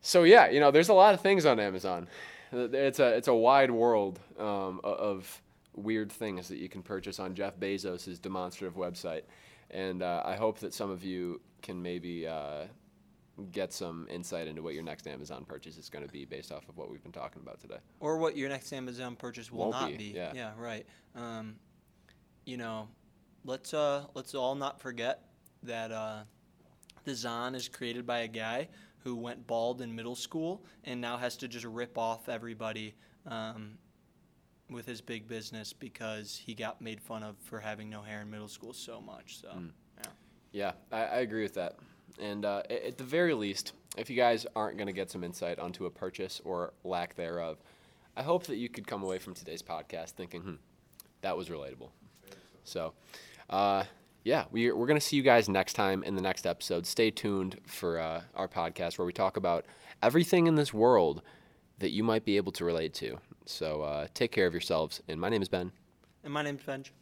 So 0.01 0.25
yeah, 0.25 0.49
you 0.49 0.61
know, 0.61 0.71
there's 0.71 0.89
a 0.89 0.95
lot 0.95 1.15
of 1.15 1.21
things 1.21 1.47
on 1.47 1.61
Amazon. 1.61 2.09
It's 2.53 2.99
a 2.99 3.17
it's 3.17 3.29
a 3.29 3.35
wide 3.35 3.71
world 3.71 4.19
um, 4.39 4.81
of 4.85 5.41
weird 5.75 6.11
things 6.13 6.49
that 6.49 6.59
you 6.59 6.69
can 6.69 6.83
purchase 6.83 7.19
on 7.19 7.35
Jeff 7.35 7.59
Bezos' 7.59 8.21
demonstrative 8.21 8.77
website, 8.77 9.23
and 9.71 10.03
uh, 10.03 10.23
I 10.25 10.37
hope 10.37 10.59
that 10.61 10.75
some 10.75 10.91
of 10.91 11.05
you 11.05 11.41
can 11.63 11.81
maybe 11.83 12.27
uh, 12.27 12.65
get 13.51 13.73
some 13.73 14.07
insight 14.11 14.47
into 14.47 14.63
what 14.63 14.75
your 14.75 14.83
next 14.83 15.07
Amazon 15.07 15.45
purchase 15.45 15.79
is 15.79 15.89
going 15.89 16.05
to 16.07 16.13
be 16.13 16.25
based 16.25 16.53
off 16.53 16.69
of 16.69 16.77
what 16.77 16.91
we've 16.91 17.03
been 17.03 17.13
talking 17.13 17.41
about 17.43 17.61
today. 17.61 17.79
Or 18.01 18.19
what 18.19 18.37
your 18.37 18.49
next 18.49 18.73
Amazon 18.73 19.17
purchase 19.17 19.51
will 19.51 19.71
Won't 19.71 19.73
not 19.73 19.91
be, 19.91 19.97
be. 19.97 20.05
yeah. 20.15 20.53
right. 20.59 20.87
Um, 21.15 21.57
you 22.45 22.57
know, 22.57 22.89
let's 23.45 23.73
uh 23.73 24.05
let's 24.15 24.35
all 24.35 24.55
not 24.55 24.81
forget 24.81 25.23
that 25.63 25.93
uh, 25.93 26.23
the 27.05 27.15
Zon 27.15 27.55
is 27.55 27.69
created 27.69 28.07
by 28.07 28.21
a 28.21 28.29
guy 28.29 28.69
who 28.99 29.17
went 29.17 29.47
bald 29.47 29.81
in 29.81 29.95
middle 29.95 30.15
school 30.15 30.65
and 30.85 31.01
now 31.01 31.17
has 31.17 31.37
to 31.37 31.49
just 31.49 31.65
rip 31.65 31.99
off 31.99 32.29
everybody 32.29 32.95
um, 33.27 33.79
with 34.73 34.87
his 34.87 35.01
big 35.01 35.29
business 35.29 35.73
because 35.73 36.41
he 36.45 36.55
got 36.55 36.81
made 36.81 37.01
fun 37.01 37.23
of 37.23 37.37
for 37.45 37.61
having 37.61 37.89
no 37.91 38.03
hair 38.03 38.21
in 38.23 38.31
middle 38.31 38.49
school 38.49 38.73
so 38.73 39.01
much. 39.01 39.41
So 39.41 39.49
Mm. 39.49 39.71
yeah. 39.99 40.11
Yeah, 40.53 40.73
I, 40.91 41.03
I 41.05 41.17
agree 41.21 41.43
with 41.43 41.55
that. 41.55 41.77
And 42.21 42.45
uh, 42.45 42.63
at 42.69 42.99
the 42.99 43.05
very 43.05 43.33
least, 43.35 43.73
if 43.97 44.11
you 44.11 44.17
guys 44.17 44.47
aren't 44.55 44.77
going 44.77 44.87
to 44.87 44.93
get 44.93 45.11
some 45.11 45.25
insight 45.25 45.59
onto 45.59 45.87
a 45.87 45.91
purchase 45.91 46.41
or 46.45 46.73
lack 46.85 47.15
thereof, 47.17 47.59
I 48.17 48.23
hope 48.23 48.45
that 48.47 48.57
you 48.57 48.69
could 48.69 48.87
come 48.87 49.03
away 49.03 49.19
from 49.19 49.33
today's 49.35 49.63
podcast 49.63 50.11
thinking, 50.11 50.43
hmm, 50.43 50.55
that 51.23 51.37
was 51.37 51.49
relatable. 51.49 51.89
So, 52.65 52.93
uh, 53.49 53.85
yeah, 54.25 54.45
we, 54.51 54.71
we're 54.73 54.87
going 54.87 55.01
to 55.01 55.05
see 55.05 55.17
you 55.17 55.23
guys 55.23 55.49
next 55.49 55.73
time 55.73 56.03
in 56.03 56.15
the 56.17 56.23
next 56.23 56.47
episode. 56.47 56.87
Stay 56.87 57.11
tuned 57.11 57.59
for 57.67 57.99
uh, 57.99 58.21
our 58.35 58.47
podcast 58.49 58.99
where 58.99 59.07
we 59.07 59.13
talk 59.15 59.37
about 59.39 59.65
everything 60.03 60.47
in 60.47 60.55
this 60.55 60.75
world 60.75 61.23
that 61.79 61.91
you 61.91 62.05
might 62.05 62.25
be 62.27 62.37
able 62.37 62.53
to 62.53 62.65
relate 62.67 62.93
to. 62.95 63.19
So, 63.47 63.83
uh, 63.83 64.07
take 64.15 64.33
care 64.33 64.47
of 64.47 64.53
yourselves. 64.55 65.01
And 65.09 65.21
my 65.21 65.29
name 65.29 65.43
is 65.43 65.49
Ben, 65.49 65.73
And 66.25 66.33
my 66.33 66.43
name's 66.43 66.63
Benj. 66.63 66.93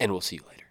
and 0.00 0.10
we'll 0.12 0.20
see 0.20 0.36
you 0.36 0.42
later. 0.48 0.66